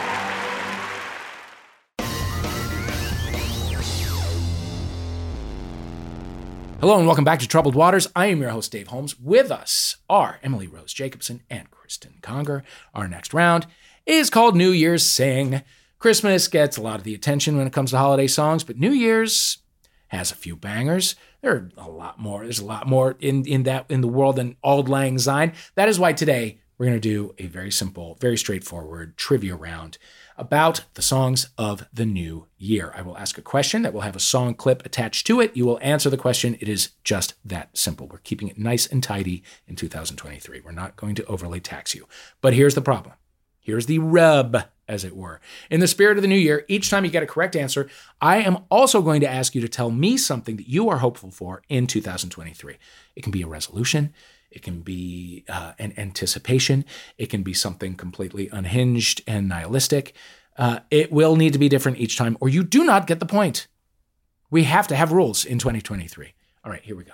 [6.85, 8.09] Hello and welcome back to Troubled Waters.
[8.15, 9.19] I am your host, Dave Holmes.
[9.19, 12.63] With us are Emily Rose Jacobson and Cristen Conger.
[12.93, 13.67] Our next round
[14.05, 15.63] is called New Year's Sing.
[15.99, 18.91] Christmas gets a lot of the attention when it comes to holiday songs, but New
[18.91, 19.63] Year's
[20.09, 21.17] has a few bangers.
[21.41, 22.43] There are a lot more.
[22.43, 25.55] There's a lot more in, in that in the world than Auld Lang Syne.
[25.77, 29.97] That is why today we're going to do a very simple, very straightforward trivia round
[30.37, 32.93] about the songs of the new year.
[32.97, 35.57] I will ask a question that will have a song clip attached to it.
[35.57, 36.57] You will answer the question.
[36.61, 38.09] It is just that simple.
[38.09, 40.61] We're keeping it nice and tidy in 2023.
[40.61, 42.07] We're not going to overly tax you.
[42.41, 43.15] But here's the problem.
[43.61, 45.41] Here's the rub, as it were.
[45.71, 47.89] In the spirit of the new year, each time you get a correct answer,
[48.21, 51.31] I am also going to ask you to tell me something that you are hopeful
[51.31, 52.77] for in 2023.
[53.17, 54.13] It can be a resolution,
[54.55, 56.85] it can be uh, an anticipation.
[57.19, 60.15] It can be something completely unhinged and nihilistic.
[60.57, 63.27] Uh, it will need to be different each time, or you do not get the
[63.27, 63.67] point.
[64.51, 66.33] We have to have rules in 2023.
[66.65, 67.13] All right, here we go.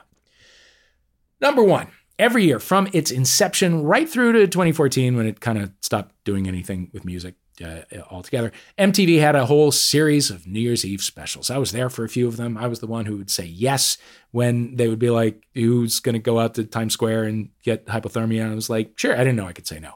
[1.41, 5.73] Number one, every year from its inception right through to 2014 when it kind of
[5.81, 8.53] stopped doing anything with music, uh, altogether.
[8.79, 11.51] MTV had a whole series of New Year's Eve specials.
[11.51, 12.57] I was there for a few of them.
[12.57, 13.99] I was the one who would say yes
[14.31, 17.87] when they would be like, "Who's going to go out to Times Square and get
[17.87, 19.95] hypothermia?" And I was like, "Sure." I didn't know I could say no.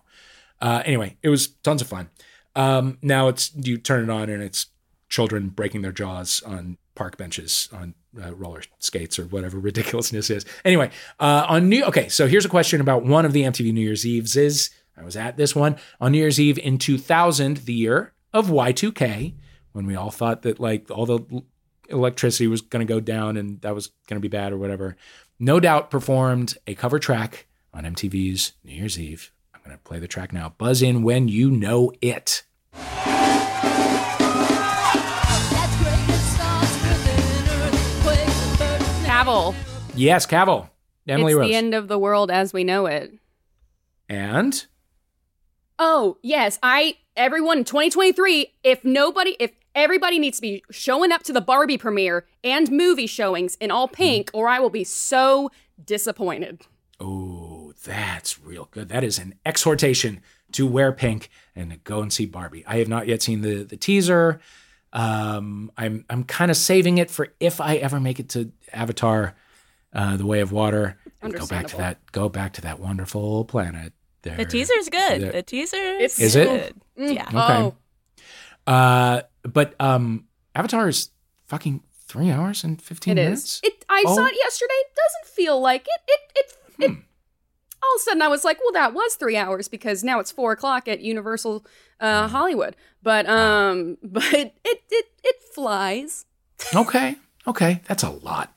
[0.61, 2.11] Uh, anyway, it was tons of fun.
[2.57, 4.67] Um, now it's you turn it on and it's
[5.09, 10.45] children breaking their jaws on park benches on uh, roller skates or whatever ridiculousness is.
[10.65, 13.81] Anyway, uh, on new okay, so here's a question about one of the MTV New
[13.81, 17.73] Year's Eves is I was at this one on New Year's Eve in 2000, the
[17.73, 19.35] year of Y2K,
[19.73, 21.43] when we all thought that like all the
[21.89, 24.97] electricity was going to go down and that was going to be bad or whatever.
[25.39, 29.33] No Doubt performed a cover track on MTV's New Year's Eve.
[29.53, 30.55] I'm going to play the track now.
[30.59, 32.45] Buzz in when you know it.
[39.05, 39.55] Cavill.
[39.95, 40.69] Yes, Cavill.
[41.07, 41.49] Emily it's Rose.
[41.49, 43.13] the end of the world as we know it.
[44.09, 44.67] And
[45.79, 46.59] Oh, yes.
[46.63, 51.41] I everyone in 2023, if nobody if everybody needs to be showing up to the
[51.41, 55.51] Barbie premiere and movie showings in all pink or I will be so
[55.85, 56.63] disappointed.
[57.01, 58.89] Oh, that's real good.
[58.89, 62.65] That is an exhortation to wear pink and go and see Barbie.
[62.67, 64.41] I have not yet seen the the teaser.
[64.93, 69.35] Um, I'm I'm kind of saving it for if I ever make it to Avatar,
[69.93, 73.93] uh, The Way of Water, go back to that go back to that wonderful planet.
[74.25, 74.37] There.
[74.37, 75.21] The teaser's good.
[75.23, 75.33] There.
[75.33, 76.49] The teaser It's- Is it?
[76.49, 76.75] good.
[77.11, 77.15] Mm.
[77.15, 77.29] Yeah.
[77.29, 77.37] Okay.
[77.63, 77.75] Oh,
[78.67, 81.11] Uh, but um, Avatar is
[81.47, 83.57] fucking three hours and fifteen it minutes.
[83.57, 83.61] is.
[83.65, 83.85] It.
[83.89, 84.17] I Oh.
[84.17, 84.73] saw it yesterday.
[84.75, 86.01] It doesn't feel like it.
[86.09, 86.21] It.
[86.37, 86.57] It.
[86.85, 87.01] it Hmm.
[87.83, 90.31] all of a sudden, I was like, "Well, that was three hours because now it's
[90.33, 91.67] four o'clock at Universal
[92.01, 96.25] uh, Hollywood." But um, but it it it flies.
[96.75, 97.17] Okay.
[97.47, 97.83] Okay.
[97.89, 98.55] That's a lot.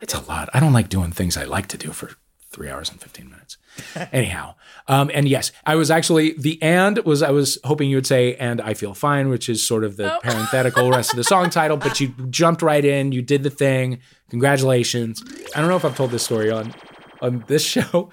[0.00, 0.48] It's a lot.
[0.54, 2.12] I don't like doing things I like to do for
[2.50, 3.57] three hours and 15 minutes.
[4.12, 4.54] Anyhow.
[4.86, 8.34] Um, and yes, I was actually, the and was, I was hoping you would say,
[8.36, 10.20] and I feel fine, which is sort of the Oh.
[10.22, 13.12] parenthetical rest of the song title, but you jumped right in.
[13.12, 13.98] You did the thing.
[14.30, 15.22] Congratulations.
[15.54, 16.74] I don't know if I've told this story on,
[17.20, 18.10] on this show,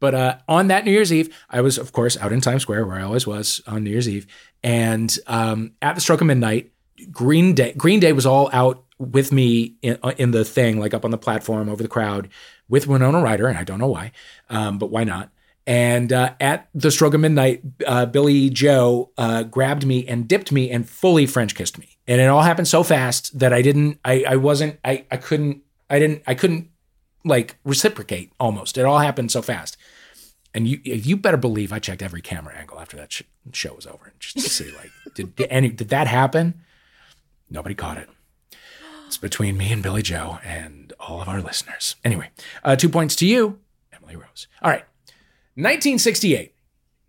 [0.00, 2.86] but uh, on that New Year's Eve, I was, of course, out in Times Square
[2.86, 4.26] where I always was on New Year's Eve.
[4.62, 6.70] And um, at the stroke of midnight,
[7.10, 10.94] Green Day, Green Day was all out with me in, uh, in the thing, like
[10.94, 12.28] up on the platform over the crowd
[12.68, 14.12] with Winona Ryder, and I don't know why,
[14.50, 15.30] um, but why not?
[15.66, 20.52] And uh, at the stroke of midnight, uh, Billie Joe uh, grabbed me and dipped
[20.52, 23.98] me and fully French kissed me, and it all happened so fast that I didn't,
[24.04, 26.70] I, I wasn't, I, I couldn't, I didn't, I couldn't
[27.24, 28.76] like reciprocate almost.
[28.76, 29.76] It all happened so fast.
[30.52, 33.22] And you, you better believe I checked every camera angle after that sh-
[33.52, 36.62] show was over, and just to see like, did, did any, did that happen?
[37.50, 38.08] Nobody caught it.
[39.06, 41.96] It's between me and Billie Joe and all of our listeners.
[42.04, 42.30] Anyway,
[42.62, 43.58] uh, two points to you,
[43.92, 44.46] Emily Rose.
[44.62, 44.84] All right,
[45.54, 46.54] 1968.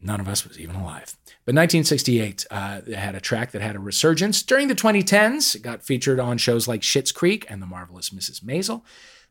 [0.01, 1.17] None of us was even alive.
[1.45, 5.55] But 1968 uh, had a track that had a resurgence during the 2010s.
[5.55, 8.43] It got featured on shows like Schitt's Creek and The Marvelous Mrs.
[8.43, 8.81] Maisel.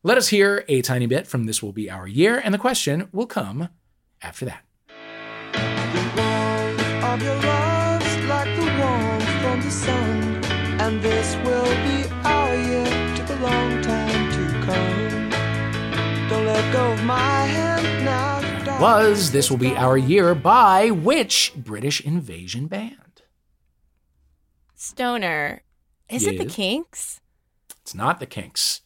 [0.03, 3.09] Let us hear a tiny bit from This Will Be Our Year, and the question
[3.13, 3.69] will come
[4.21, 4.65] after that.
[9.71, 10.45] Sun,
[10.79, 13.17] and this will be our year.
[13.17, 14.04] Took a long time
[18.81, 23.23] Was This Will Be Our Year by which British invasion band?
[24.75, 25.63] Stoner.
[26.09, 27.21] Is it the Kinks?
[27.81, 28.83] It's not the Kinks.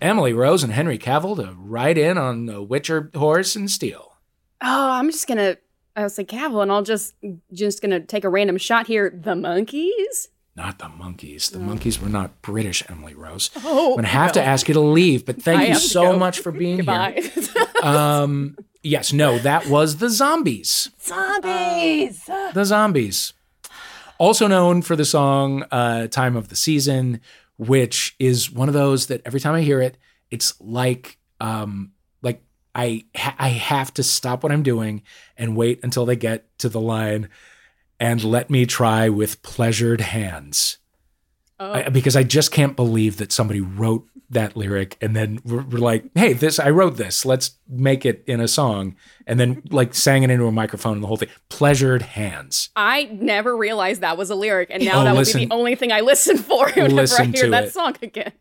[0.00, 4.18] Emily Rose and Henry Cavill to ride in on the Witcher horse and steal.
[4.60, 5.56] Oh, I'm just gonna.
[5.96, 7.14] I was like Cavill, and I'll just
[7.52, 9.10] just gonna take a random shot here.
[9.10, 10.28] The Monkees.
[10.60, 11.50] Not the Monkees.
[11.50, 13.48] The Monkees were not British, Emily Rose.
[13.64, 16.40] Oh, I'm gonna have to ask you to leave, but thank I you so much
[16.40, 17.12] for being Goodbye.
[17.22, 17.66] here.
[17.82, 20.90] Um, yes, no, that was the zombies.
[21.00, 22.26] Zombies.
[22.52, 23.32] The zombies.
[24.18, 27.20] Also known for the song uh, "Time of the Season,"
[27.56, 29.96] which is one of those that every time I hear it,
[30.30, 32.42] it's like um, like
[32.74, 35.04] I ha- I have to stop what I'm doing
[35.38, 37.30] and wait until they get to the line
[38.00, 40.78] and let me try with pleasured hands.
[41.60, 41.72] Oh.
[41.72, 45.78] I, because I just can't believe that somebody wrote that lyric and then we're, we're
[45.78, 47.26] like, hey, this I wrote this.
[47.26, 51.02] Let's make it in a song, and then like sang it into a microphone and
[51.02, 51.28] the whole thing.
[51.50, 52.70] Pleasured hands.
[52.76, 55.74] I never realized that was a lyric, and now Oh, that would be the only
[55.74, 57.72] thing I listen for whenever Listen I hear to that it.
[57.72, 58.32] song again.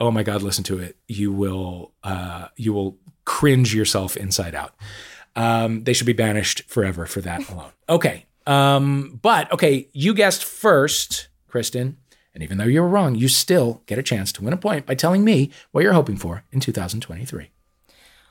[0.00, 0.96] Oh my God, listen to it.
[1.08, 4.74] You will uh, you will cringe yourself inside out.
[5.34, 7.72] Um, they should be banished forever for that alone.
[7.88, 8.26] Okay.
[8.48, 11.98] Um, but okay, you guessed first, Cristen.
[12.34, 14.86] And even though you were wrong, you still get a chance to win a point
[14.86, 17.50] by telling me what you're hoping for in 2023.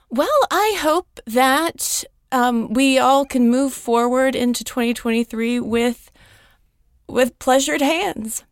[0.09, 6.09] Well, I hope that um, we all can move forward into 2023 with
[7.09, 8.43] with pleasured hands.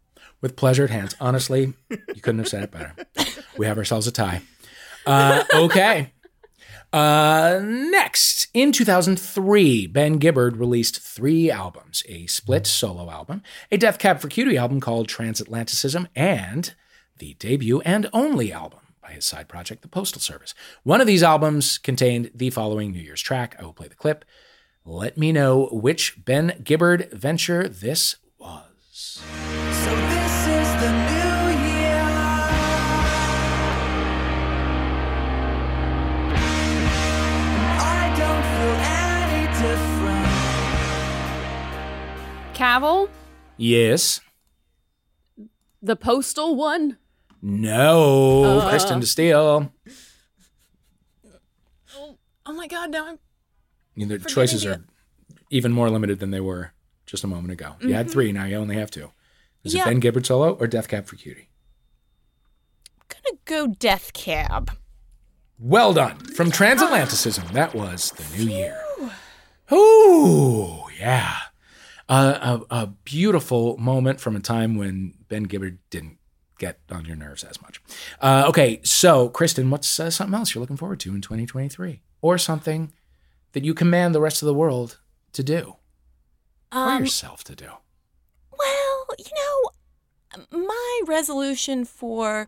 [0.42, 1.16] with pleasured hands.
[1.20, 2.94] Honestly, you couldn't have said it better.
[3.58, 4.42] We have ourselves a tie.
[5.06, 6.12] Uh, okay.
[6.96, 14.00] Uh, next, in 2003, Ben Gibbard released three albums a split solo album, a Death
[14.00, 16.74] Cab for Cutie album called Transatlanticism, and
[17.18, 20.56] the debut and only album by his side project, The Postal Service.
[20.84, 23.58] One of these albums contained the following New Year's track.
[23.60, 24.24] I will play the clip.
[24.86, 29.22] Let me know which Ben Gibbard venture this was.
[42.56, 43.10] Cavill,
[43.58, 44.22] Yes.
[45.82, 46.98] the postal one.
[47.42, 48.70] No, Uh.
[48.70, 49.72] Cristen DeSteele.
[52.48, 52.92] Oh my God!
[52.92, 54.84] Now I'm I mean, the choices are
[55.50, 56.72] even more limited than they were
[57.06, 57.76] just a moment ago.
[57.82, 59.12] You had three, now you only have two.
[59.64, 59.82] Is Yeah.
[59.84, 61.50] it Ben Gibbard solo or Death Cab for Cutie?
[63.00, 64.72] I'm gonna go Death Cab.
[65.58, 66.18] Well done.
[66.18, 68.80] From transatlanticism, that was the new year.
[69.72, 71.38] Ooh, yeah.
[72.08, 76.18] Uh, a, a beautiful moment from a time when Ben Gibbard didn't
[76.60, 77.82] get on your nerves as much.
[78.22, 82.38] Uh, okay, so Cristen, what's uh, something else you're looking forward to in 2023, or
[82.38, 82.94] something
[83.54, 85.00] that you command the rest of the world
[85.34, 85.78] to do,
[86.72, 87.70] or Um, yourself to do?
[88.58, 92.48] Well, you know, my resolution for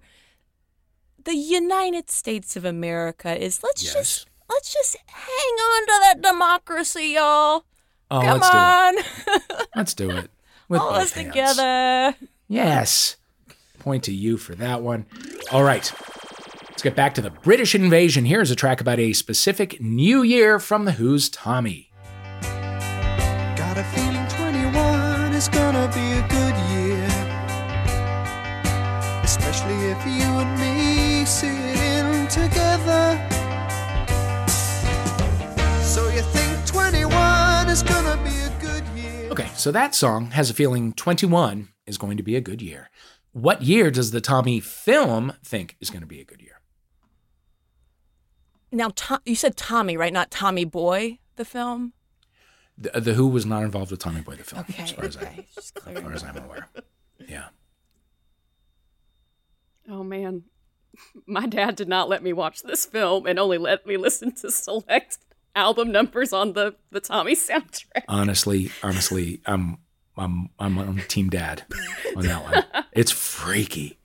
[1.23, 3.93] the United States of America is let's Yes.
[3.93, 7.65] just let's just hang on to that democracy, y'all.
[8.09, 9.67] Oh, Come let's do on, it.
[9.75, 10.29] Let's do it.
[10.69, 11.27] With all us hands.
[11.27, 12.15] together.
[12.47, 13.17] Yes.
[13.79, 15.05] Point to you for that one.
[15.51, 15.91] All right.
[16.69, 18.25] Let's get back to the British invasion.
[18.25, 21.86] Here's a track about a specific new year from The Who's Tommy.
[39.67, 42.89] So that song has a feeling 21 is going to be a good year.
[43.33, 46.61] What year does the Tommy film think is going to be a good year?
[48.71, 50.13] Now, Tom, you said Tommy, right?
[50.13, 51.91] Not Tommy Boy, the film.
[52.77, 55.17] The, the Who was not involved with Tommy Boy the film, Okay, as far as,
[55.17, 56.69] I, as far as I'm aware.
[57.27, 57.47] Yeah.
[59.89, 60.43] Oh man.
[61.27, 64.49] My dad did not let me watch this film and only let me listen to
[64.49, 65.17] select
[65.57, 68.03] album numbers on the the Tommy soundtrack.
[68.07, 69.77] Honestly, honestly, I'm
[70.15, 71.63] I'm I'm on Team Dad
[72.15, 72.85] on that one.
[72.93, 73.97] It's freaky.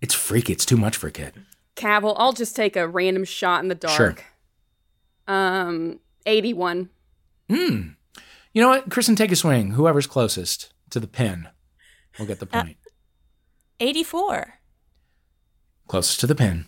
[0.00, 0.52] It's freaky.
[0.52, 1.34] It's too much for a kid.
[1.76, 3.96] Cavill, I'll just take a random shot in the dark.
[3.96, 4.16] Sure.
[5.34, 6.90] Um 81.
[7.48, 7.80] Hmm.
[8.52, 8.90] You know what?
[8.90, 9.72] Cristen, take a swing.
[9.72, 11.48] Whoever's closest to the pin
[12.18, 12.76] will get the point.
[13.80, 14.54] 84.
[15.86, 16.66] closest to the pin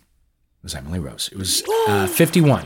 [0.63, 1.29] was Emily Rose.
[1.31, 2.65] It was uh, 51.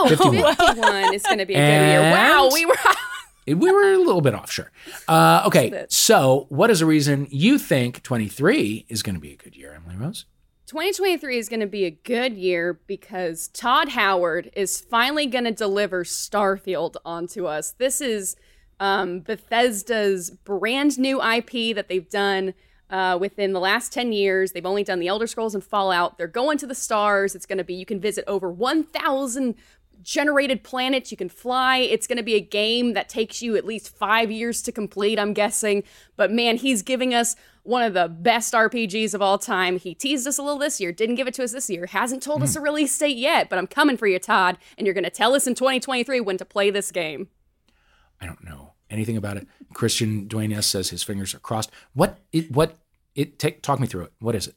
[0.00, 0.54] Oh, 51.
[0.54, 2.00] 51 is going to be a good year.
[2.12, 2.76] Wow, we were
[3.46, 4.70] we were a little bit off, sure.
[5.06, 9.36] Uh, okay, so what is a reason you think 23 is going to be a
[9.36, 10.26] good year, Emily Rose?
[10.66, 15.52] 2023 is going to be a good year because Todd Howard is finally going to
[15.52, 17.72] deliver Starfield onto us.
[17.72, 18.36] This is
[18.78, 22.52] um, Bethesda's brand new IP that they've done
[22.90, 24.52] uh, within the last 10 years.
[24.52, 26.18] They've only done the Elder Scrolls and Fallout.
[26.18, 27.34] They're going to the stars.
[27.34, 29.54] It's going to be, you can visit over 1,000
[30.02, 31.78] generated planets you can fly.
[31.78, 35.18] It's going to be a game that takes you at least five years to complete,
[35.18, 35.82] I'm guessing.
[36.16, 39.78] But man, he's giving us one of the best RPGs of all time.
[39.78, 42.22] He teased us a little this year, didn't give it to us this year, hasn't
[42.22, 42.60] told us hmm.
[42.60, 45.34] a release date yet, but I'm coming for you, Todd, and you're going to tell
[45.34, 47.28] us in 2023 when to play this game.
[48.20, 49.46] I don't know anything about it.
[49.74, 51.70] Christian Dueñas says his fingers are crossed.
[51.92, 52.78] What it what
[53.14, 54.12] it take talk me through it.
[54.18, 54.54] What is it?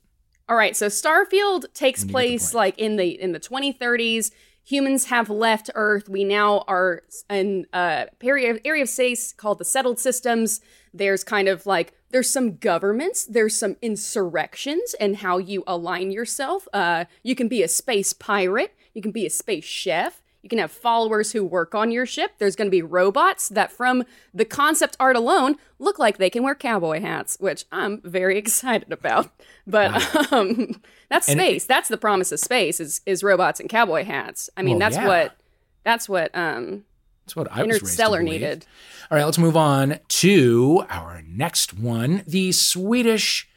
[0.47, 4.32] All right, so Starfield takes You get the place like in the in the 2030s.
[4.65, 6.08] Humans have left Earth.
[6.08, 10.62] We now are in a area area of space called the settled systems.
[10.93, 16.67] There's kind of like there's some governments, there's some insurrections, and how you align yourself.
[16.74, 18.76] Uh, you can be a space pirate.
[18.93, 20.21] You can be a space chef.
[20.41, 22.32] You can have followers who work on your ship.
[22.39, 26.41] There's going to be robots that, from the concept art alone, look like they can
[26.41, 29.30] wear cowboy hats, which I'm very excited about.
[29.72, 31.66] But um, that's And it- space.
[31.66, 34.50] that's the promise of space is is robots and cowboy hats.
[34.56, 35.08] I mean, Well, that's yeah.
[35.08, 35.36] what
[35.84, 36.84] that's what um,
[37.26, 38.66] That's what I Interstellar needed.
[39.10, 42.24] All right, let's move on to our next one.
[42.28, 43.50] The Swedish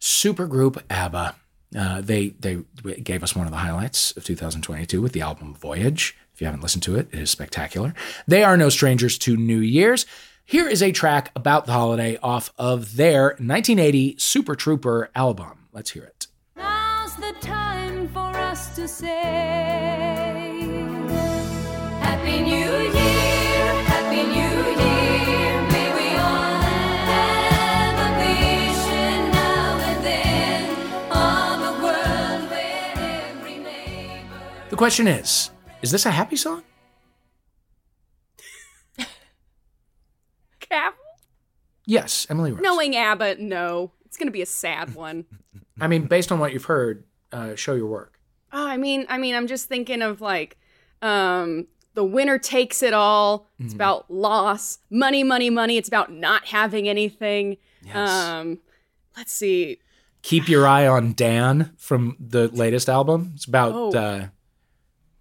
[0.00, 1.34] supergroup ABBA.
[1.76, 2.58] Uh, they they
[3.02, 6.16] gave us one of the highlights of 2022 with the album Voyage.
[6.32, 7.94] If you haven't listened to it, it is spectacular.
[8.28, 10.06] They are no strangers to New Year's.
[10.46, 15.68] Here is a track about the holiday off of their 1980 Super Trooper album.
[15.72, 16.26] Let's hear it.
[16.54, 19.08] Now's the time for us to say
[22.00, 25.62] Happy New Year, Happy New Year.
[25.72, 26.60] May we all
[27.08, 30.70] have a vision now and then
[31.10, 34.68] of a world where every neighbor.
[34.68, 36.62] The question is Is this a happy song?
[41.86, 42.62] Yes, Emily Rose.
[42.62, 45.24] Knowing ABBA, no, it's going to be a sad one.
[45.80, 48.18] I mean, based on what you've heard, uh, show your work.
[48.52, 50.56] Oh, I mean, I mean, I'm just thinking of like,
[51.02, 53.48] um, the winner takes it all.
[53.58, 53.76] It's Mm-hmm.
[53.76, 55.76] about loss, money, money, money.
[55.76, 57.56] It's about not having anything.
[57.84, 57.96] Yes.
[58.10, 58.58] Um,
[59.16, 59.78] let's see.
[60.22, 63.32] Keep Your Eye on Dan from the latest album.
[63.34, 63.92] It's about, Oh.
[63.92, 64.26] uh,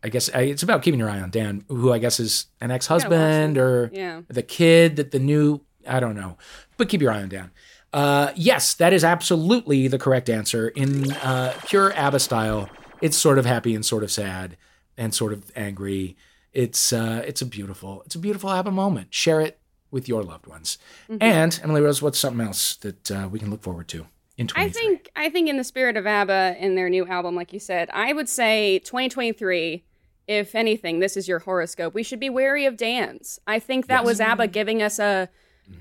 [0.03, 2.87] I guess, it's about keeping your eye on Dan, who I guess is an ex
[2.87, 4.21] husband or Yeah.
[4.29, 6.37] the kid that the new, I don't know.
[6.77, 7.51] But keep your eye on Dan.
[7.93, 10.69] Uh, yes, that is absolutely the correct answer.
[10.69, 12.69] In uh, pure ABBA style,
[13.01, 14.55] It's sort of happy and sort of sad
[14.97, 16.15] and sort of angry.
[16.53, 19.13] It's uh, it's a beautiful it's a beautiful ABBA moment.
[19.13, 19.59] Share it
[19.91, 20.77] with your loved ones.
[21.09, 21.21] Mm-hmm.
[21.21, 24.07] And Emily Rose, what's something else that uh, we can look forward to
[24.37, 24.63] in 23?
[24.63, 27.59] I think I think in the spirit of ABBA in their new album, like you
[27.59, 29.83] said, I would say 2023.
[30.25, 31.93] If anything, this is your horoscope.
[31.93, 33.39] We should be wary of Dan's.
[33.45, 35.27] I think that was ABBA giving us a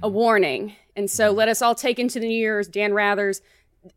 [0.02, 3.40] a warning, and so let us all take into the new year's Dan Rathers.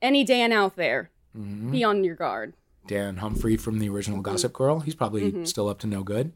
[0.01, 1.71] Any Dan out there, Mm-hmm.
[1.71, 2.53] be on your guard.
[2.87, 4.79] Dan Humphrey from the original Gossip Girl.
[4.79, 6.31] He's probably still up to no good.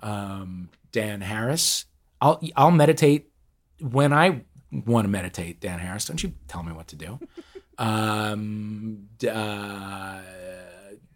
[0.00, 1.84] Um, Dan Harris.
[2.20, 3.30] I'll I'll meditate
[3.80, 5.60] when I want to meditate.
[5.60, 7.18] Dan Harris, don't you tell me what to do.
[7.78, 10.20] Um, d- uh,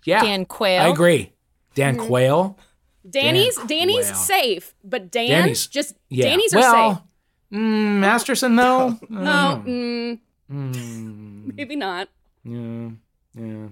[0.07, 0.83] yeah, Dan Quayle.
[0.83, 1.33] I agree.
[1.75, 2.59] Dan Quayle.
[3.09, 4.15] Danny's Dan Danny's Quayle.
[4.19, 6.25] safe, but Dan Danny's- just Yeah.
[6.31, 7.03] Danny's are well, safe.
[7.53, 8.99] Mm, Masterson though.
[9.09, 10.19] No, mm,
[10.51, 12.09] Mm, maybe not.
[12.45, 12.91] yeah,
[13.35, 13.69] yeah.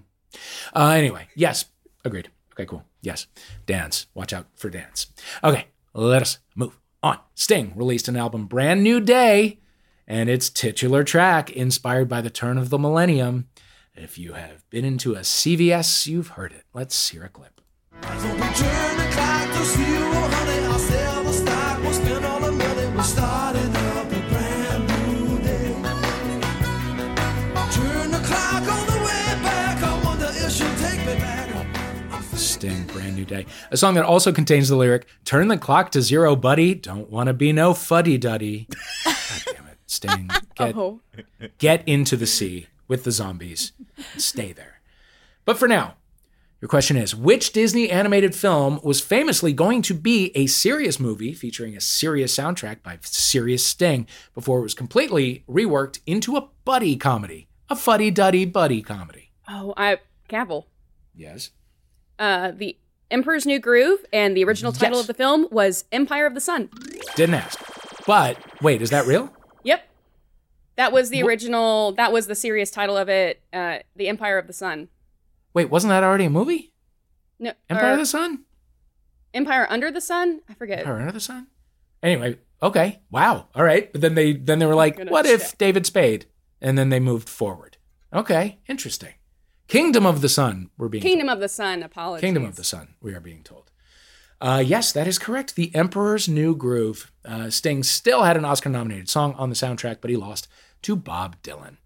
[0.74, 1.66] Uh, anyway, yes,
[2.04, 2.30] agreed.
[2.52, 2.84] Okay, cool.
[3.02, 3.26] Yes,
[3.66, 4.06] dance.
[4.14, 5.06] Watch out for dance.
[5.44, 7.18] Okay, let us move on.
[7.34, 9.58] Sting released an album, Brand New Day,
[10.06, 13.48] and its titular track, inspired by the turn of the millennium.
[13.94, 16.64] If you have been into a CVS, you've heard it.
[16.72, 17.60] Let's hear a clip.
[33.32, 33.46] Day.
[33.70, 36.74] A song that also contains the lyric, Turn the clock to zero, buddy.
[36.74, 38.68] Don't want to be no fuddy duddy.
[39.04, 39.16] God
[39.46, 39.78] damn it.
[39.86, 41.00] Sting, get, Oh,
[41.58, 43.72] get into the sea with the zombies.
[44.16, 44.80] Stay there.
[45.44, 45.94] But for now,
[46.60, 51.32] your question is Which Disney animated film was famously going to be a serious movie
[51.34, 56.96] featuring a serious soundtrack by Serious Sting before it was completely reworked into a buddy
[56.96, 57.48] comedy?
[57.68, 59.30] A fuddy duddy buddy comedy.
[59.48, 60.68] oh, I Gavel.
[61.14, 61.50] Yes.
[62.18, 62.76] Uh, the
[63.12, 65.02] Emperor's New Groove and the original title Yes.
[65.02, 66.70] of the film was Empire of the Sun.
[67.14, 67.60] Didn't ask.
[68.06, 69.32] But wait, is that real?
[69.64, 69.88] Yep.
[70.76, 71.92] That was the original.
[71.92, 73.40] That was the serious title of it.
[73.52, 74.88] Uh, the Empire of the Sun.
[75.54, 76.72] Wait, wasn't that already a movie?
[77.38, 78.44] No, Empire or of the Sun?
[79.34, 80.40] Empire Under the Sun.
[80.48, 80.80] I forget.
[80.80, 81.46] Empire Under the Sun?
[82.02, 83.00] Anyway, okay.
[83.10, 83.48] Wow.
[83.54, 83.92] All right.
[83.92, 85.56] But then they then they were like, gonna what if.
[85.58, 86.26] David Spade?
[86.60, 87.76] And then they moved forward.
[88.14, 89.14] Okay, interesting.
[89.68, 91.82] Kingdom of the Sun, we're being Kingdom of the Sun.
[91.82, 92.20] Apologies.
[92.20, 93.70] Kingdom of the Sun, we are being told.
[94.40, 95.54] Uh, yes, that is correct.
[95.54, 97.12] The Emperor's New Groove.
[97.24, 100.48] Uh, Sting still had an Oscar nominated song on the soundtrack, but he lost
[100.82, 101.76] to Bob Dylan.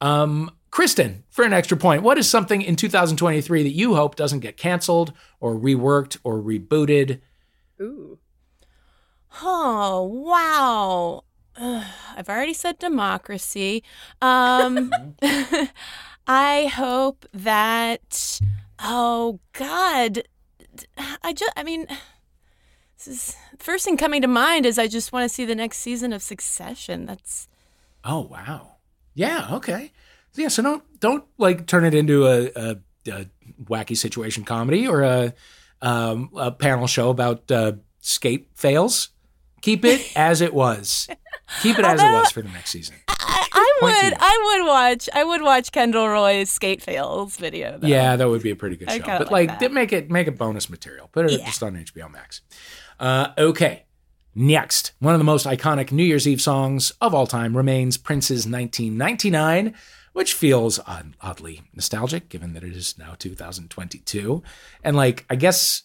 [0.00, 4.40] Um, Cristen, for an extra point, what is something in 2023 that you hope doesn't
[4.40, 7.20] get canceled or reworked or rebooted?
[7.80, 8.18] Ooh.
[9.42, 11.24] Oh, wow.
[11.56, 11.84] Ugh,
[12.16, 13.82] I've already said democracy.
[14.22, 14.92] Um,
[16.26, 18.40] I hope that,
[18.78, 20.22] oh, God.
[21.22, 21.86] I just, I mean,
[22.96, 25.78] this is, first thing coming to mind is I just want to see the next
[25.78, 27.06] season of Succession.
[27.06, 27.48] That's,
[28.04, 28.76] Oh wow.
[29.14, 29.48] Yeah.
[29.52, 29.92] Okay.
[30.34, 30.48] Yeah.
[30.48, 32.76] So don't don't like turn it into a, a,
[33.08, 33.26] a
[33.64, 35.34] wacky situation comedy or a
[35.82, 39.10] um, a panel show about uh, skate fails.
[39.62, 41.08] Keep it as it was.
[41.62, 42.96] Keep it as it was for the next season.
[43.82, 44.14] I, I Point to would.
[44.20, 47.78] I would watch, I would watch Kendall Roy's skate fails video.
[47.78, 47.86] Though.
[47.88, 49.04] Yeah, that would be a pretty good I show.
[49.06, 51.08] But like like, make it make it bonus material.
[51.12, 52.40] Put it just on HBO Max.
[52.98, 53.84] Uh, okay.
[54.34, 58.46] Next, one of the most iconic New Year's Eve songs of all time remains Prince's
[58.46, 59.74] 1999,
[60.12, 64.42] which feels odd, oddly nostalgic given that it is now 2022.
[64.84, 65.82] And like, I guess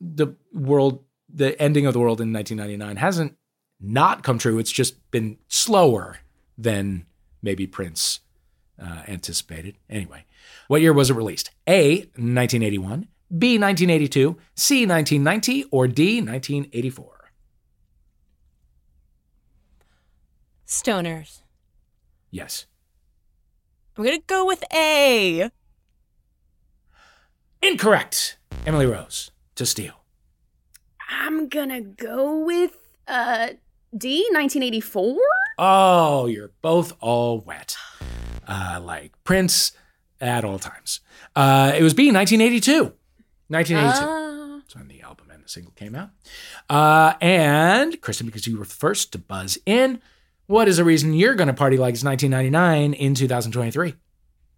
[0.00, 3.36] the world, the ending of the world in 1999 hasn't
[3.80, 4.58] not come true.
[4.58, 6.18] It's just been slower
[6.56, 7.06] than
[7.42, 8.20] maybe Prince
[8.80, 9.76] uh, anticipated.
[9.88, 10.24] Anyway,
[10.68, 11.50] what year was it released?
[11.66, 17.32] A, 1981, B, 1982, C, 1990, or D, 1984?
[20.66, 21.42] Stoners.
[22.30, 22.66] Yes.
[23.96, 25.50] I'm going to go with A.
[27.62, 28.38] Incorrect.
[28.66, 29.94] Emily Rose to steal.
[31.10, 32.76] I'm gonna go with
[33.08, 33.48] uh
[33.96, 35.16] D 1984.
[35.62, 37.76] Oh, you're both all wet.
[38.48, 39.72] Uh, like Prince
[40.18, 41.00] at all times.
[41.36, 42.94] Uh, it was B, 1982.
[43.48, 44.06] 1982.
[44.06, 46.08] Uh, That's when the album and the single came out.
[46.70, 50.00] Uh, and Cristen, because you were first to buzz in,
[50.46, 53.94] what is the reason you're going to party like it's 1999 in 2023?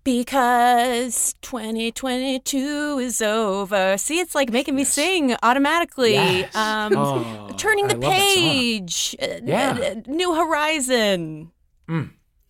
[0.05, 3.97] Because 2022 is over.
[3.97, 4.93] See, it's like making me Yes.
[4.93, 6.15] sing automatically.
[6.15, 6.55] Yes.
[6.57, 8.43] Um, Oh, turning the love that song.
[8.43, 9.17] page.
[9.23, 9.71] Uh, Yeah.
[9.71, 11.53] uh, New horizon.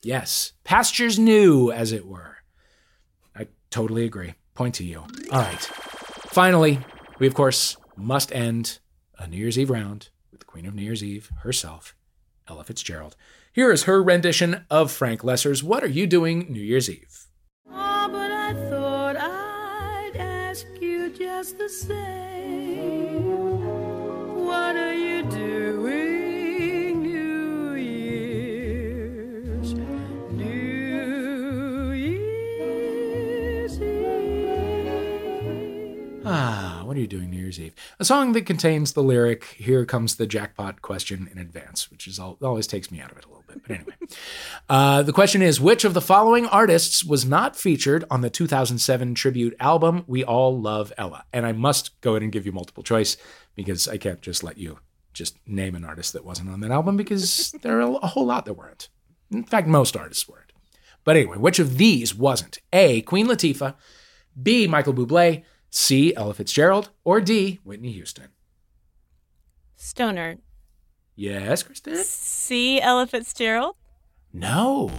[0.02, 0.52] Yes.
[0.64, 2.38] Pastures new, as it were.
[3.36, 4.34] I totally agree.
[4.54, 5.00] Point to you.
[5.30, 5.60] All right.
[6.30, 6.80] Finally,
[7.18, 8.78] we of course must end
[9.18, 11.94] a New Year's Eve round with the Queen of New Year's Eve herself,
[12.48, 13.14] Ella Fitzgerald.
[13.52, 17.21] Here is her rendition of Frank Loesser's What Are You Doing New Year's Eve?
[21.42, 23.11] Just the same.
[36.92, 37.74] What are you doing New Year's Eve?
[37.98, 42.20] A song that contains the lyric, Here comes the jackpot question in advance, which is
[42.20, 43.62] al- always takes me out of it a little bit.
[43.66, 43.94] But anyway,
[44.68, 49.14] uh, the question is Which of the following artists was not featured on the 2007
[49.14, 51.24] tribute album, We All Love Ella?
[51.32, 53.16] And I must go ahead and give you multiple choice
[53.54, 54.78] because I can't just let you
[55.14, 58.44] just name an artist that wasn't on that album because there are a whole lot
[58.44, 58.90] that weren't.
[59.30, 60.52] In fact, most artists weren't.
[61.04, 62.58] But anyway, which of these wasn't?
[62.70, 63.00] A.
[63.00, 63.76] Queen Latifah,
[64.42, 64.66] B.
[64.66, 66.14] Michael Bublé, C.
[66.14, 67.58] Ella Fitzgerald, or D.
[67.64, 68.28] Whitney Houston?
[69.74, 70.36] Stoner.
[71.16, 71.96] Yes, Cristen?
[71.96, 72.78] C.
[72.80, 73.76] Ella Fitzgerald.
[74.34, 74.90] No.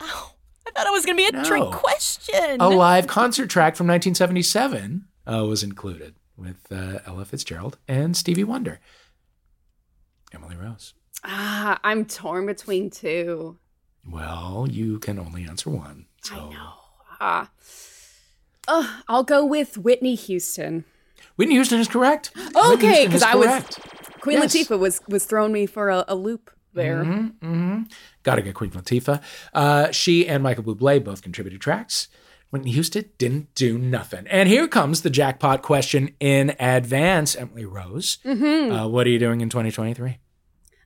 [0.00, 0.32] Oh,
[0.66, 2.60] I thought it was going to be a trick question.
[2.60, 8.44] A live concert track from 1977 uh, was included with uh, Ella Fitzgerald and Stevie
[8.44, 8.78] Wonder.
[10.32, 10.94] Emily Rose.
[11.24, 13.58] Ah, I'm torn between two.
[14.08, 16.06] Well, you can only answer one.
[16.22, 16.36] So.
[16.36, 16.72] I know.
[17.20, 17.50] Ah.
[18.68, 20.84] Ugh, I'll go with Whitney Houston.
[21.36, 22.32] Whitney Houston is correct.
[22.54, 23.64] Okay, because I was.
[24.20, 24.54] Queen Yes.
[24.56, 27.04] Latifah was was throwing me for a, a loop there.
[27.04, 27.82] Mm-hmm.
[28.22, 29.22] Got to get Queen Latifah.
[29.52, 32.08] Uh, she and Michael Bublé both contributed tracks.
[32.50, 34.26] Whitney Houston didn't do nothing.
[34.28, 38.18] And here comes the jackpot question in advance, Emily Rose.
[38.24, 38.72] Mm-hmm.
[38.72, 40.18] Uh, what are you doing in 2023?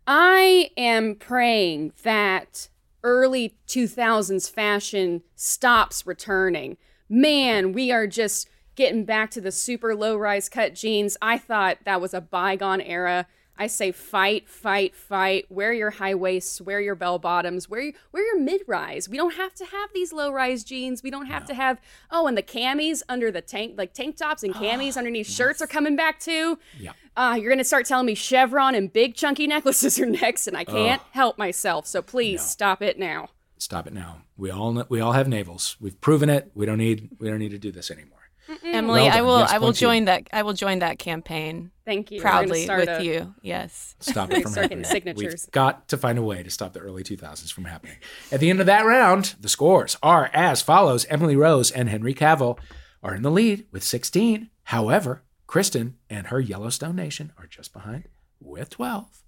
[0.07, 2.69] I am praying that
[3.05, 6.77] early 2000s fashion stops returning.
[7.13, 11.17] Man, we are just getting back to the super low rise cut jeans.
[11.21, 13.27] I thought that was a bygone era.
[13.59, 15.45] I say fight, fight, fight.
[15.51, 19.09] Wear your high waists, wear your bell bottoms, wear your, wear your mid rise.
[19.09, 21.03] We don't have to have these low rise jeans.
[21.03, 21.81] We don't have to have
[22.13, 25.67] oh, and the camis under the tank, like tank tops and camis underneath shirts are
[25.67, 26.61] coming back too.
[26.79, 26.93] Yeah.
[27.17, 30.63] Uh, you're gonna start telling me chevron and big chunky necklaces are next, and I
[30.63, 31.89] can't help myself.
[31.89, 33.31] So please stop it now.
[33.61, 34.23] Stop it now.
[34.37, 35.77] We all we all have navels.
[35.81, 36.51] We've proven it.
[36.55, 38.17] We don't need we don't need to do this anymore.
[38.65, 39.39] Emily, Well I will.
[39.41, 39.87] Yes, I will point you.
[39.87, 40.29] join that.
[40.33, 42.21] I will join that campaign Thank you.
[42.21, 43.35] Proudly start with a- you.
[43.43, 43.95] Yes.
[44.01, 44.85] Stop it from Start happening.
[44.85, 45.45] signatures.
[45.47, 47.97] We've got to find a way to stop the early 2000s from happening.
[48.33, 52.15] At the end of that round, the scores are as follows: Emily Rose and Henry
[52.15, 52.59] Cavill
[53.05, 54.51] are in the lead with 16.
[54.65, 58.05] However, Cristen and her Yellowstone Nation are just behind
[58.41, 59.23] with 12.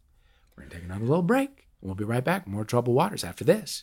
[0.57, 1.69] We're gonna take another little break.
[1.81, 2.47] and We'll be right back.
[2.49, 3.83] More troubled waters after this.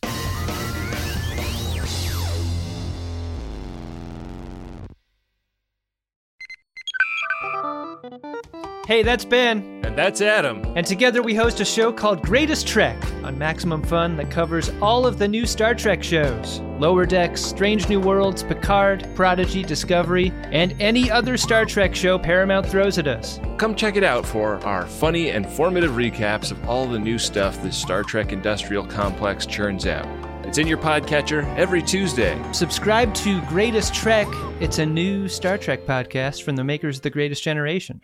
[8.85, 9.81] Hey, that's Ben.
[9.85, 10.63] And that's Adam.
[10.75, 15.05] And together we host a show called Greatest Trek on Maximum Fun that covers all
[15.05, 20.73] of the new Star Trek shows Lower Decks, Strange New Worlds, Picard, Prodigy, Discovery, and
[20.79, 23.39] any other Star Trek show Paramount throws at us.
[23.57, 27.61] Come check it out for our funny and formative recaps of all the new stuff
[27.61, 30.07] the Star Trek Industrial Complex churns out.
[30.49, 32.41] It's in your podcatcher every Tuesday.
[32.53, 34.27] Subscribe to Greatest Trek.
[34.59, 38.01] It's a new Star Trek podcast from the makers of The Greatest Generation.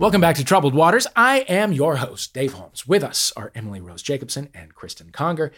[0.00, 1.06] Welcome back to Troubled Waters.
[1.14, 2.84] I am your host, Dave Holmes.
[2.84, 5.52] With us are Emily Rose Jacobson and Cristen Conger.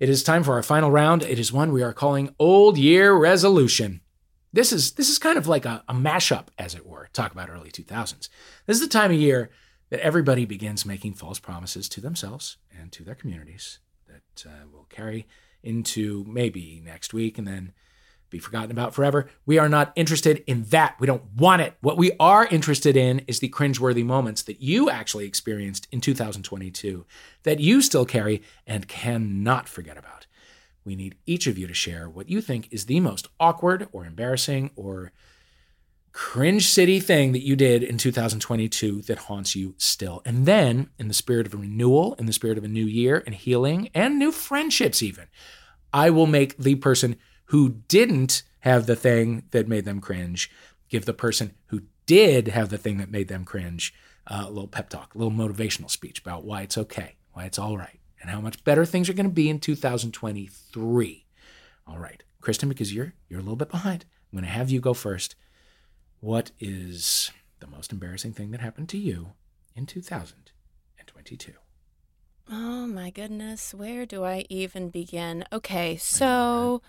[0.00, 1.22] It is time for our final round.
[1.22, 4.00] It is one we are calling Old Year Resolution.
[4.54, 7.10] This is this is kind of like a, a mashup, as it were.
[7.12, 8.30] Talk about early 2000s.
[8.64, 9.50] This is the time of year
[9.92, 13.78] that everybody begins making false promises to themselves and to their communities
[14.08, 15.26] that uh, will carry
[15.62, 17.74] into maybe next week and then
[18.30, 19.28] be forgotten about forever.
[19.44, 20.96] We are not interested in that.
[20.98, 21.74] We don't want it.
[21.82, 27.04] What we are interested in is the cringeworthy moments that you actually experienced in 2022
[27.42, 30.26] that you still carry and cannot forget about.
[30.86, 34.06] We need each of you to share what you think is the most awkward or
[34.06, 35.12] embarrassing or
[36.12, 40.22] cringe city thing that you did in 2022 that haunts you still.
[40.24, 43.34] And then, in the spirit of renewal, in the spirit of a new year and
[43.34, 45.26] healing and new friendships, even,
[45.92, 50.50] I will make the person who didn't have the thing that made them cringe
[50.88, 53.94] give the person who did have the thing that made them cringe
[54.26, 57.58] uh, a little pep talk, a little motivational speech about why it's okay, why it's
[57.58, 61.26] all right, and how much better things are going to be in 2023.
[61.86, 64.80] All right, Cristen, because you're you're a little bit behind, I'm going to have you
[64.80, 65.34] go first.
[66.22, 69.32] What is the most embarrassing thing that happened to you
[69.74, 71.52] in 2022?
[72.48, 75.44] Oh my goodness, where do I even begin?
[75.52, 76.80] Okay, so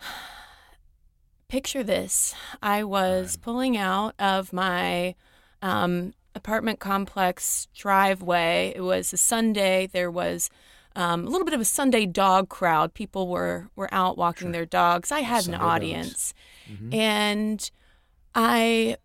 [1.48, 2.34] picture this.
[2.60, 5.14] I was pulling out of my
[5.62, 8.72] um, apartment complex driveway.
[8.74, 9.86] It was a Sunday.
[9.86, 10.50] There was
[10.96, 12.94] um, a little bit of a Sunday dog crowd.
[12.94, 15.12] People were, were out walking their dogs.
[15.12, 16.34] I had Sunday an audience.
[16.68, 16.92] Mhm.
[16.92, 17.70] And
[18.34, 18.96] I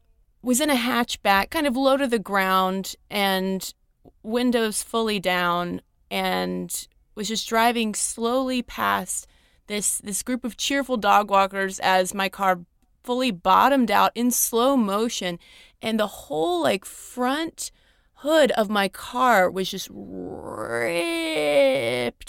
[0.41, 3.73] was in a hatchback, kind of low to the ground and
[4.23, 9.27] windows fully down, and was just driving slowly past
[9.67, 12.59] this this group of cheerful dog walkers as my car
[13.03, 15.39] fully bottomed out in slow motion.
[15.81, 17.71] And the whole like front
[18.19, 20.91] hood of my car was just ripped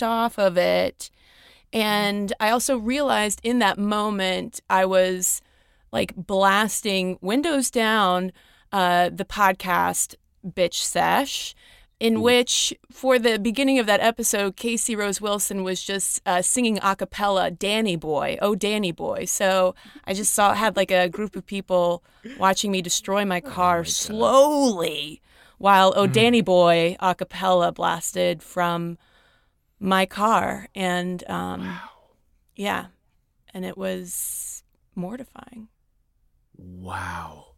[0.02, 1.10] off of it.
[1.72, 5.42] And i also realized in that moment i was
[5.96, 8.30] like blasting windows down
[8.70, 10.14] uh, the podcast
[10.46, 11.54] bitch sesh
[11.98, 16.78] in which for the beginning of that episode casey rose wilson was just uh, singing
[16.82, 19.24] a cappella danny boy oh danny boy.
[19.24, 19.74] So
[20.04, 22.04] i just saw had like a group of people
[22.38, 25.22] watching me destroy my car slowly
[25.56, 28.98] while oh danny boy a cappella blasted from
[29.80, 30.68] my car.
[30.74, 31.80] And um
[32.54, 32.86] yeah.
[33.54, 34.62] And it was
[34.94, 35.68] mortifying
[36.56, 37.54] Wow.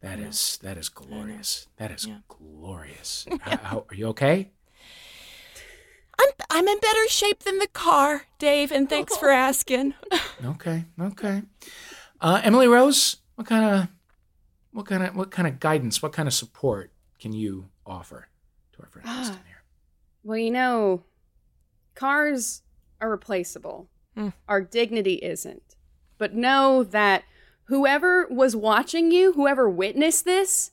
[0.00, 0.26] That Yeah.
[0.28, 1.66] is that is glorious.
[1.76, 2.18] That is Yeah.
[2.28, 3.26] glorious.
[3.40, 4.50] how, how- are you okay?
[6.18, 9.92] i'm i'm in better shape than the car dave and thanks for asking
[10.44, 10.84] Okay.
[10.98, 11.42] Okay.
[12.20, 13.88] Uh, Emily Rose, what kind of
[14.72, 18.28] what kind of what kind of guidance, what kind of support can you offer
[18.72, 19.38] to our friend Ah.
[19.46, 19.62] here?
[20.22, 21.04] Well, you know,
[21.94, 22.62] cars
[23.00, 23.88] are replaceable.
[24.16, 24.32] Mm.
[24.48, 25.76] Our dignity isn't.
[26.18, 27.24] But know that
[27.66, 30.72] whoever was watching you, whoever witnessed this,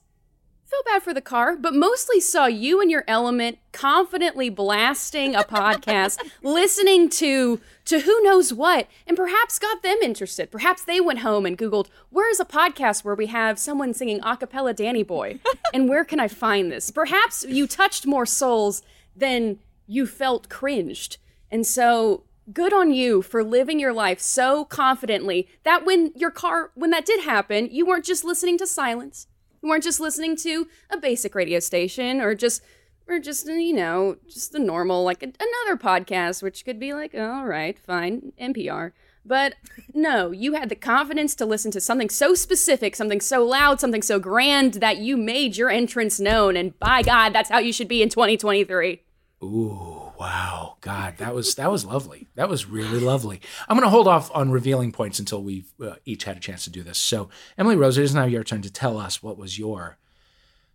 [0.64, 5.42] feel bad for the car, but mostly saw you in your element confidently blasting a
[5.42, 10.50] podcast, listening to to who knows what, and perhaps got them interested.
[10.50, 14.36] Perhaps they went home and Googled, where's a podcast where we have someone singing a
[14.38, 15.38] cappella Danny Boy?
[15.74, 16.90] and where can I find this?
[16.90, 18.82] Perhaps you touched more souls
[19.14, 21.18] than you felt cringed.
[21.50, 26.70] And so good on you for living your life so confidently that when your car
[26.74, 29.26] when that did happen, you weren't just listening to silence.
[29.62, 32.62] You weren't just listening to a basic radio station or just
[33.08, 37.14] or just you know just a normal like a, another podcast which could be like
[37.14, 38.92] oh, all right fine npr
[39.24, 39.54] but
[39.92, 44.02] no you had the confidence to listen to something so specific something so loud something
[44.02, 47.88] so grand that you made your entrance known and by god that's how you should
[47.88, 49.00] be in 2023
[49.42, 50.76] Ooh, wow.
[50.80, 52.28] God, that was that was lovely.
[52.34, 53.40] That was really lovely.
[53.68, 56.64] I'm going to hold off on revealing points until we've uh, each had a chance
[56.64, 56.98] to do this.
[56.98, 59.98] So, Emily Rose, it is now your turn to tell us what was your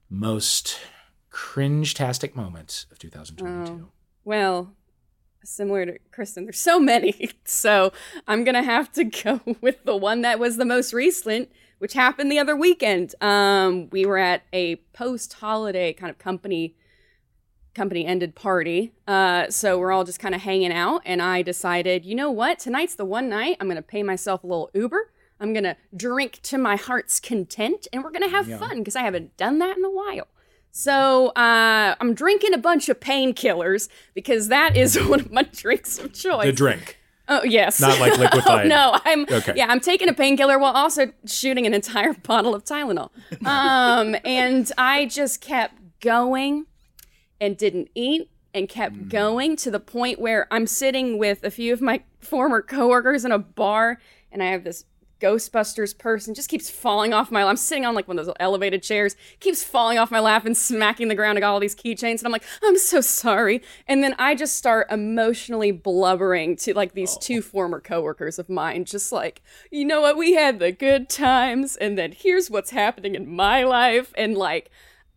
[0.09, 0.79] most
[1.29, 3.71] cringe-tastic moment of 2022.
[3.71, 3.89] Oh,
[4.25, 4.73] well,
[5.43, 7.31] similar to Cristen, there's so many.
[7.45, 7.91] So
[8.27, 11.93] I'm going to have to go with the one that was the most recent, which
[11.93, 13.15] happened the other weekend.
[13.21, 16.75] Um, we were at a post holiday kind of company
[17.80, 18.91] company ended party.
[19.07, 21.01] Uh, so we're all just kind of hanging out.
[21.05, 22.59] And I decided, you know what?
[22.59, 25.09] Tonight's the one night I'm going to pay myself a little Uber.
[25.39, 28.57] I'm going to drink to my heart's content and we're going to have Yeah.
[28.57, 30.27] fun because I haven't done that in a while.
[30.71, 35.97] So uh, I'm drinking a bunch of painkillers because that is one of my drinks
[35.99, 36.45] of choice.
[36.47, 36.97] The drink.
[37.30, 38.67] Oh yes, Not like liquefied.
[38.67, 39.53] no, I'm Okay.
[39.55, 43.09] yeah, I'm taking a painkiller while also shooting an entire bottle of Tylenol.
[43.45, 46.65] Um, and I just kept going
[47.41, 49.09] and didn't eat and kept Mm.
[49.09, 53.31] going to the point where I'm sitting with a few of my former coworkers in
[53.31, 53.99] a bar,
[54.31, 54.85] and I have this
[55.21, 57.43] Ghostbusters person just keeps falling off my.
[57.43, 60.55] I'm sitting on like one of those elevated chairs, keeps falling off my lap and
[60.55, 61.37] smacking the ground.
[61.37, 63.61] I got all these keychains, and I'm like, I'm so sorry.
[63.85, 68.85] And then I just start emotionally blubbering to like these two former coworkers of mine,
[68.85, 73.13] just like, you know what, we had the good times, and then here's what's happening
[73.13, 74.71] in my life, and like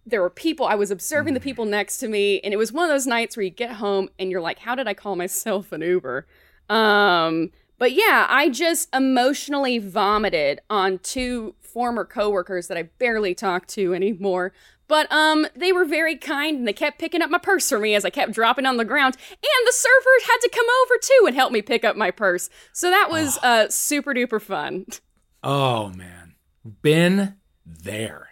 [0.04, 2.84] there were people i was observing the people next to me and it was one
[2.84, 5.72] of those nights where you get home and you're like how did i call myself
[5.72, 6.26] an uber?
[6.68, 13.66] Um but yeah i just emotionally vomited on two former coworkers that i barely talk
[13.66, 14.52] to anymore.
[14.88, 17.94] But um they were very kind and they kept picking up my purse for me
[17.94, 21.26] as i kept dropping on the ground and the server had to come over too
[21.26, 22.50] and help me pick up my purse.
[22.72, 24.86] So that was uh super duper fun.
[25.44, 26.36] Oh man,
[26.82, 27.34] been
[27.66, 28.31] there.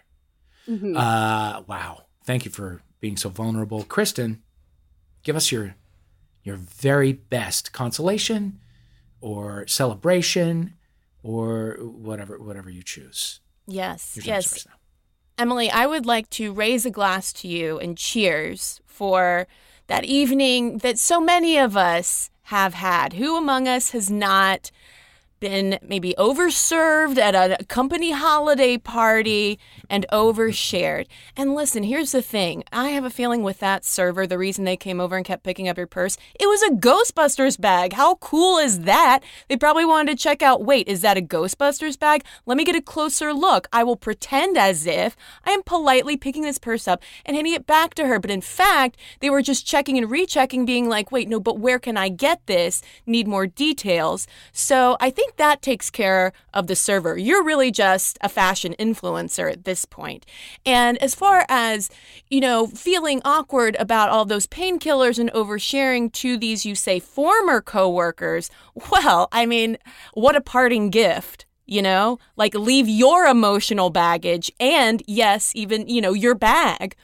[0.71, 0.95] Mhm.
[0.95, 2.03] Uh, wow.
[2.23, 4.41] Thank you for being so vulnerable, Cristen.
[5.23, 5.75] Give us your
[6.43, 8.59] your very best consolation,
[9.19, 10.73] or celebration,
[11.23, 13.41] or whatever whatever you choose.
[13.67, 14.65] Yes, yes.
[15.37, 19.47] Emily, I would like to raise a glass to you and cheers for
[19.87, 23.13] that evening that so many of us have had.
[23.13, 24.71] Who among us has not
[25.39, 29.59] been maybe overserved at a company holiday party
[29.91, 31.05] and overshared.
[31.35, 32.63] And listen, here's the thing.
[32.71, 35.67] I have a feeling with that server, the reason they came over and kept picking
[35.67, 37.93] up your purse, it was a Ghostbusters bag.
[37.93, 39.19] How cool is that?
[39.49, 42.23] They probably wanted to check out, wait, is that a Ghostbusters bag?
[42.45, 43.67] Let me get a closer look.
[43.73, 47.67] I will pretend as if I am politely picking this purse up and handing it
[47.67, 48.17] back to her.
[48.17, 51.79] But in fact, they were just checking and rechecking, being like, wait, no, but where
[51.79, 52.81] can I get this?
[53.05, 54.25] Need more details.
[54.53, 57.17] So I think that takes care of the server.
[57.17, 60.25] You're really just a fashion influencer at this point.
[60.65, 61.89] And as far as,
[62.29, 67.61] you know, feeling awkward about all those painkillers and oversharing to these, you say, former
[67.61, 68.49] coworkers,
[68.91, 69.77] well, I mean,
[70.13, 76.01] what a parting gift you know like leave your emotional baggage and yes even you
[76.01, 76.95] know your bag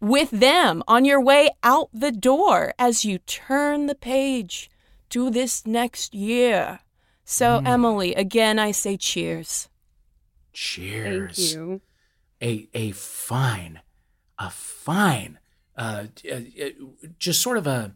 [0.00, 4.70] with them on your way out the door as you turn the page
[5.10, 6.78] to this next year
[7.28, 7.66] so, mm.
[7.66, 9.68] Emily, again, I say cheers.
[10.52, 11.26] Cheers.
[11.26, 11.80] Thank you.
[12.42, 13.80] A, a fine,
[14.38, 15.38] a fine,
[15.76, 16.40] uh, uh,
[17.18, 17.94] just sort of a,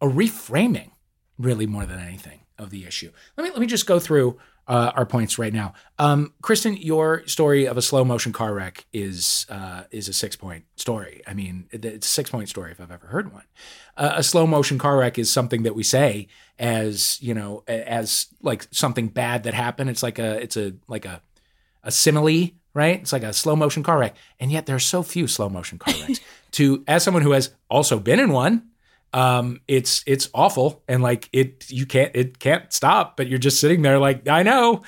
[0.00, 0.92] a reframing,
[1.38, 3.10] really more than anything, of the issue.
[3.36, 5.74] Let me let me just go through uh, our points right now.
[5.98, 10.36] Um, Cristen, your story of a slow motion car wreck is uh, is a six
[10.36, 11.22] point story.
[11.26, 13.44] I mean, it's a six point story if I've ever heard one.
[13.96, 16.28] Uh, a slow motion car wreck is something that we say
[16.58, 19.90] as you know as like something bad that happened.
[19.90, 21.20] It's like a it's a like a
[21.82, 23.00] a simile, right?
[23.00, 25.78] It's like a slow motion car wreck, and yet there are so few slow motion
[25.78, 26.20] car wrecks.
[26.52, 28.68] to as someone who has also been in one,
[29.14, 30.82] um, it's it's awful.
[30.88, 34.42] And like it you can't it can't stop but you're just sitting there like i
[34.42, 34.82] know.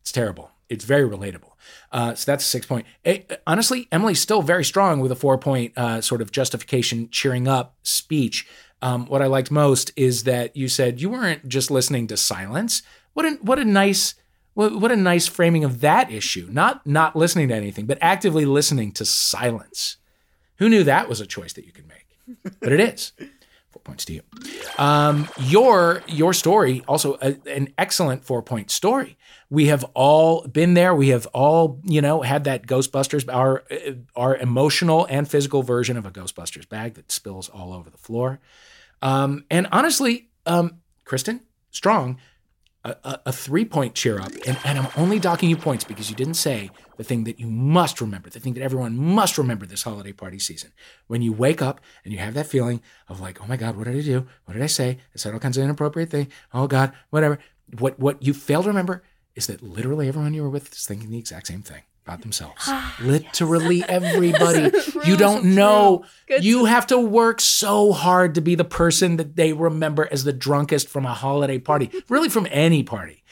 [0.00, 0.50] It's terrible.
[0.68, 1.50] It's very relatable.
[1.90, 2.86] Uh, so that's a six point.
[3.02, 7.10] It, eh, honestly emily's still very strong with a four point uh, sort of justification
[7.10, 8.46] cheering up speech.
[8.80, 12.82] Um, what i liked most is that you said you weren't just listening to silence.
[13.12, 14.14] What a what a nice
[14.54, 18.44] what, what a nice framing of that issue not not listening to anything but actively
[18.44, 19.96] listening to silence
[20.58, 22.06] who knew that was a choice that you could make
[22.60, 23.12] but it is
[23.74, 24.22] Four points to you.
[24.78, 29.18] Um, your your story also a, an excellent four point story.
[29.50, 30.94] We have all been there.
[30.94, 33.64] We have all you know had that Ghostbusters our
[34.14, 38.38] our emotional and physical version of a Ghostbusters bag that spills all over the floor.
[39.02, 41.40] Um, and honestly, um, Cristen,
[41.72, 42.20] strong
[42.84, 44.32] a, a, three point cheer up.
[44.46, 47.46] And, and I'm only docking you points because you didn't say the thing that you
[47.46, 50.72] must remember, the thing that everyone must remember this holiday party season.
[51.06, 53.84] When you wake up and you have that feeling of like, oh my God, what
[53.84, 54.26] did I do?
[54.44, 54.98] What did I say?
[55.14, 56.32] I said all kinds of inappropriate things.
[56.52, 57.38] Oh God, whatever.
[57.78, 59.02] What, what you fail to remember
[59.34, 62.62] is that literally everyone you were with is thinking the exact same thing about themselves.
[62.66, 63.86] Ah, Literally yes.
[63.88, 64.70] everybody.
[65.06, 66.04] you don't know.
[66.40, 70.32] you have to work so hard to be the person that they remember as the
[70.32, 73.22] drunkest from a holiday party, really from any party.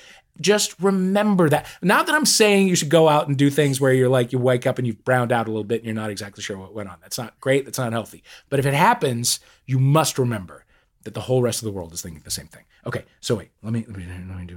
[0.40, 1.66] Just remember that.
[1.82, 4.38] Not that I'm saying you should go out and do things where you're like, you
[4.38, 6.74] wake up and you've browned out a little bit and you're not exactly sure what
[6.74, 6.96] went on.
[7.02, 7.66] That's not great.
[7.66, 8.24] That's not healthy.
[8.48, 10.64] But if it happens, you must remember
[11.02, 12.64] that the whole rest of the world is thinking the same thing.
[12.86, 14.56] Okay, so wait, let me let me, let me do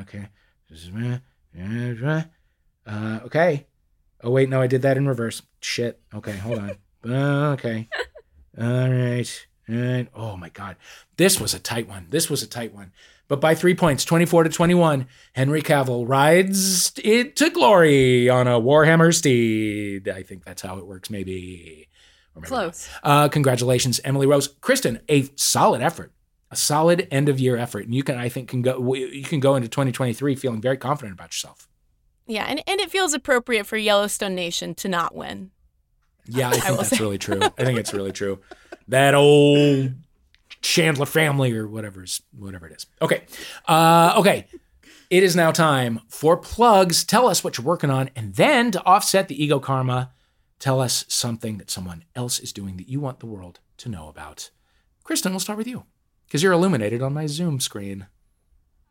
[0.00, 0.28] okay.
[2.86, 3.66] Uh, okay.
[4.22, 5.42] Oh wait, no, I did that in reverse.
[5.60, 6.00] Shit.
[6.14, 6.72] Okay, hold on.
[7.06, 7.86] Uh, okay.
[8.58, 9.46] All right.
[9.68, 10.08] All right.
[10.14, 10.76] Oh my God,
[11.18, 12.06] this was a tight one.
[12.08, 12.92] This was a tight one.
[13.26, 18.60] But by three points, 24 to 21, Henry Cavill rides it to glory on a
[18.60, 20.08] Warhammer steed.
[20.08, 21.88] I think that's how it works, maybe.
[22.34, 22.88] maybe Close.
[23.02, 24.48] Uh, congratulations, Emily Rose.
[24.48, 26.12] Cristen, a solid effort,
[26.50, 27.86] a solid end of year effort.
[27.86, 31.14] And you can, I think, can go, you can go into 2023 feeling very confident
[31.14, 31.66] about yourself.
[32.26, 35.50] Yeah, and, and it feels appropriate for Yellowstone Nation to not win.
[36.26, 36.98] Yeah, I think I that's say.
[36.98, 37.40] really true.
[37.42, 38.40] I think it's really true.
[38.88, 39.92] That old
[40.62, 42.86] Chandler family or whatever's whatever it is.
[43.02, 43.24] Okay.
[43.68, 44.46] Uh, okay.
[45.10, 47.04] It is now time for plugs.
[47.04, 50.10] Tell us what you're working on, and then to offset the ego karma,
[50.58, 54.08] tell us something that someone else is doing that you want the world to know
[54.08, 54.50] about.
[55.04, 55.84] Cristen, we'll start with you
[56.26, 58.06] because you're illuminated on my Zoom screen.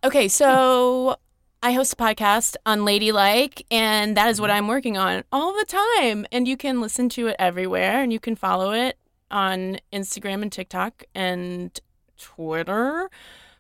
[0.04, 1.18] Okay, so
[1.64, 6.26] I host a podcast Unladylike, and that is what I'm working on all the time.
[6.30, 8.98] And you can listen to it everywhere, and you can follow it
[9.32, 11.80] on Instagram and TikTok and
[12.18, 13.10] Twitter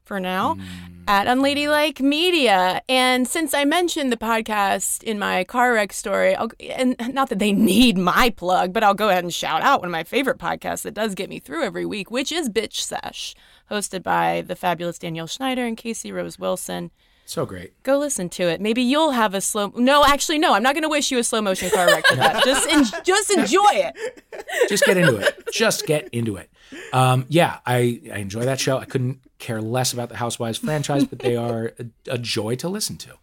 [0.03, 0.63] for now mm.
[1.07, 2.81] at Unladylike Media.
[2.89, 7.39] And since I mentioned the podcast in my car wreck story, I'll, and not that
[7.39, 10.39] they need my plug, but I'll go ahead and shout out one of my favorite
[10.39, 13.33] podcasts that does get me through every week, which is Bitch Sesh,
[13.71, 16.91] hosted by the fabulous Danielle Schneider and Casey Rose Wilson.
[17.25, 17.81] So great.
[17.83, 18.59] Go listen to it.
[18.59, 19.71] Maybe you'll have a slow.
[19.75, 20.53] No, actually, no.
[20.53, 22.43] I'm not going to wish you a slow motion car wreck for that.
[22.45, 24.23] Just, en- just enjoy it.
[24.67, 25.43] Just get into it.
[25.53, 26.49] Just get into it.
[26.91, 28.77] Um, yeah, I, I enjoy that show.
[28.77, 32.67] I couldn't care less about the Housewives franchise, but they are a, a joy to
[32.67, 33.15] listen to.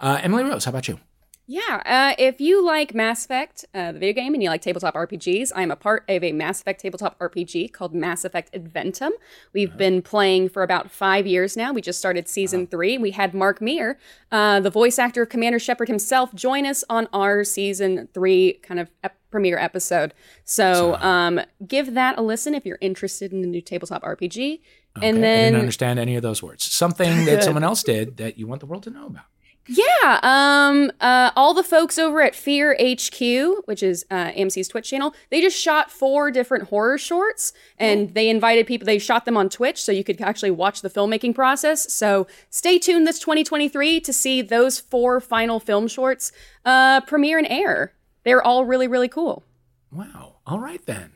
[0.00, 1.00] Uh, Emily Rose, how about you?
[1.48, 4.94] Yeah, uh, if you like Mass Effect, uh, the video game, and you like tabletop
[4.94, 9.10] RPGs, I am a part of a Mass Effect tabletop RPG called Mass Effect Adventum.
[9.52, 11.72] We've been playing for about five years now.
[11.72, 12.98] We just started season three.
[12.98, 13.96] We had Mark Meer,
[14.32, 18.80] uh, the voice actor of Commander Shepard himself, join us on our season three kind
[18.80, 20.14] of ep- premiere episode.
[20.44, 24.60] So um, give that a listen if you're interested in the new tabletop RPG.
[24.96, 26.64] Okay, and I then didn't understand any of those words.
[26.64, 29.26] Something that someone else did that you want the world to know about.
[29.68, 34.88] Yeah, um, uh, all the folks over at Fear HQ, which is uh, AMC's Twitch
[34.88, 38.86] channel, they just shot four different horror shorts, and they invited people.
[38.86, 41.92] They shot them on Twitch, so you could actually watch the filmmaking process.
[41.92, 46.30] So stay tuned this 2023 to see those four final film shorts
[46.64, 47.92] uh, premiere and air.
[48.22, 49.44] They're all really, really cool.
[49.90, 50.36] Wow.
[50.46, 51.12] All right then.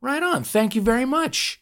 [0.00, 0.44] Right on.
[0.44, 1.60] Thank you very much.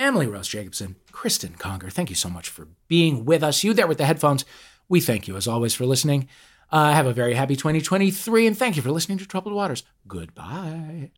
[0.00, 3.62] Emily Rose Jacobson, Cristen Conger, thank you so much for being with us.
[3.62, 4.46] You there with the headphones,
[4.90, 6.28] we thank you as always for listening.
[6.70, 9.82] Uh, have a very happy 2023 and thank you for listening to Troubled Waters.
[10.06, 11.10] Goodbye.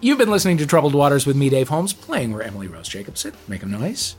[0.00, 3.32] You've been listening to Troubled Waters with me, Dave Holmes, playing where Emily Rose Jacobson.
[3.48, 4.14] Make a noise.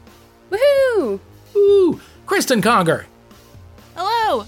[0.51, 1.19] Woohoo!
[1.55, 3.05] Ooh, Cristen Conger.
[3.95, 4.45] Hello.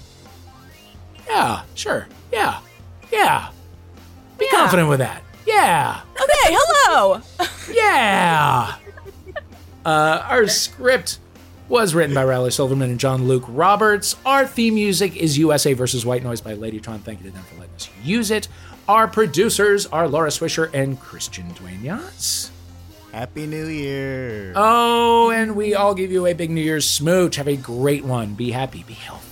[1.26, 2.06] Yeah, sure.
[2.30, 2.60] Yeah.
[3.10, 3.48] Yeah.
[4.38, 4.58] Be Yeah.
[4.58, 5.22] confident with that.
[5.46, 6.00] Yeah.
[6.14, 7.20] Okay, hello.
[7.72, 8.74] Yeah.
[9.84, 11.18] uh, our script
[11.68, 14.16] was written by Riley Silverman and John Luke Roberts.
[14.26, 17.00] Our theme music is USA versus White Noise by Ladytron.
[17.00, 18.48] Thank you to them for letting us use it.
[18.88, 22.50] Our producers are Laura Swisher and Christian Dueñas.
[23.12, 24.52] Happy New Year.
[24.56, 27.36] Oh, and we all give you a big New Year's smooch.
[27.36, 28.34] Have a great one.
[28.34, 29.31] Be happy, be healthy.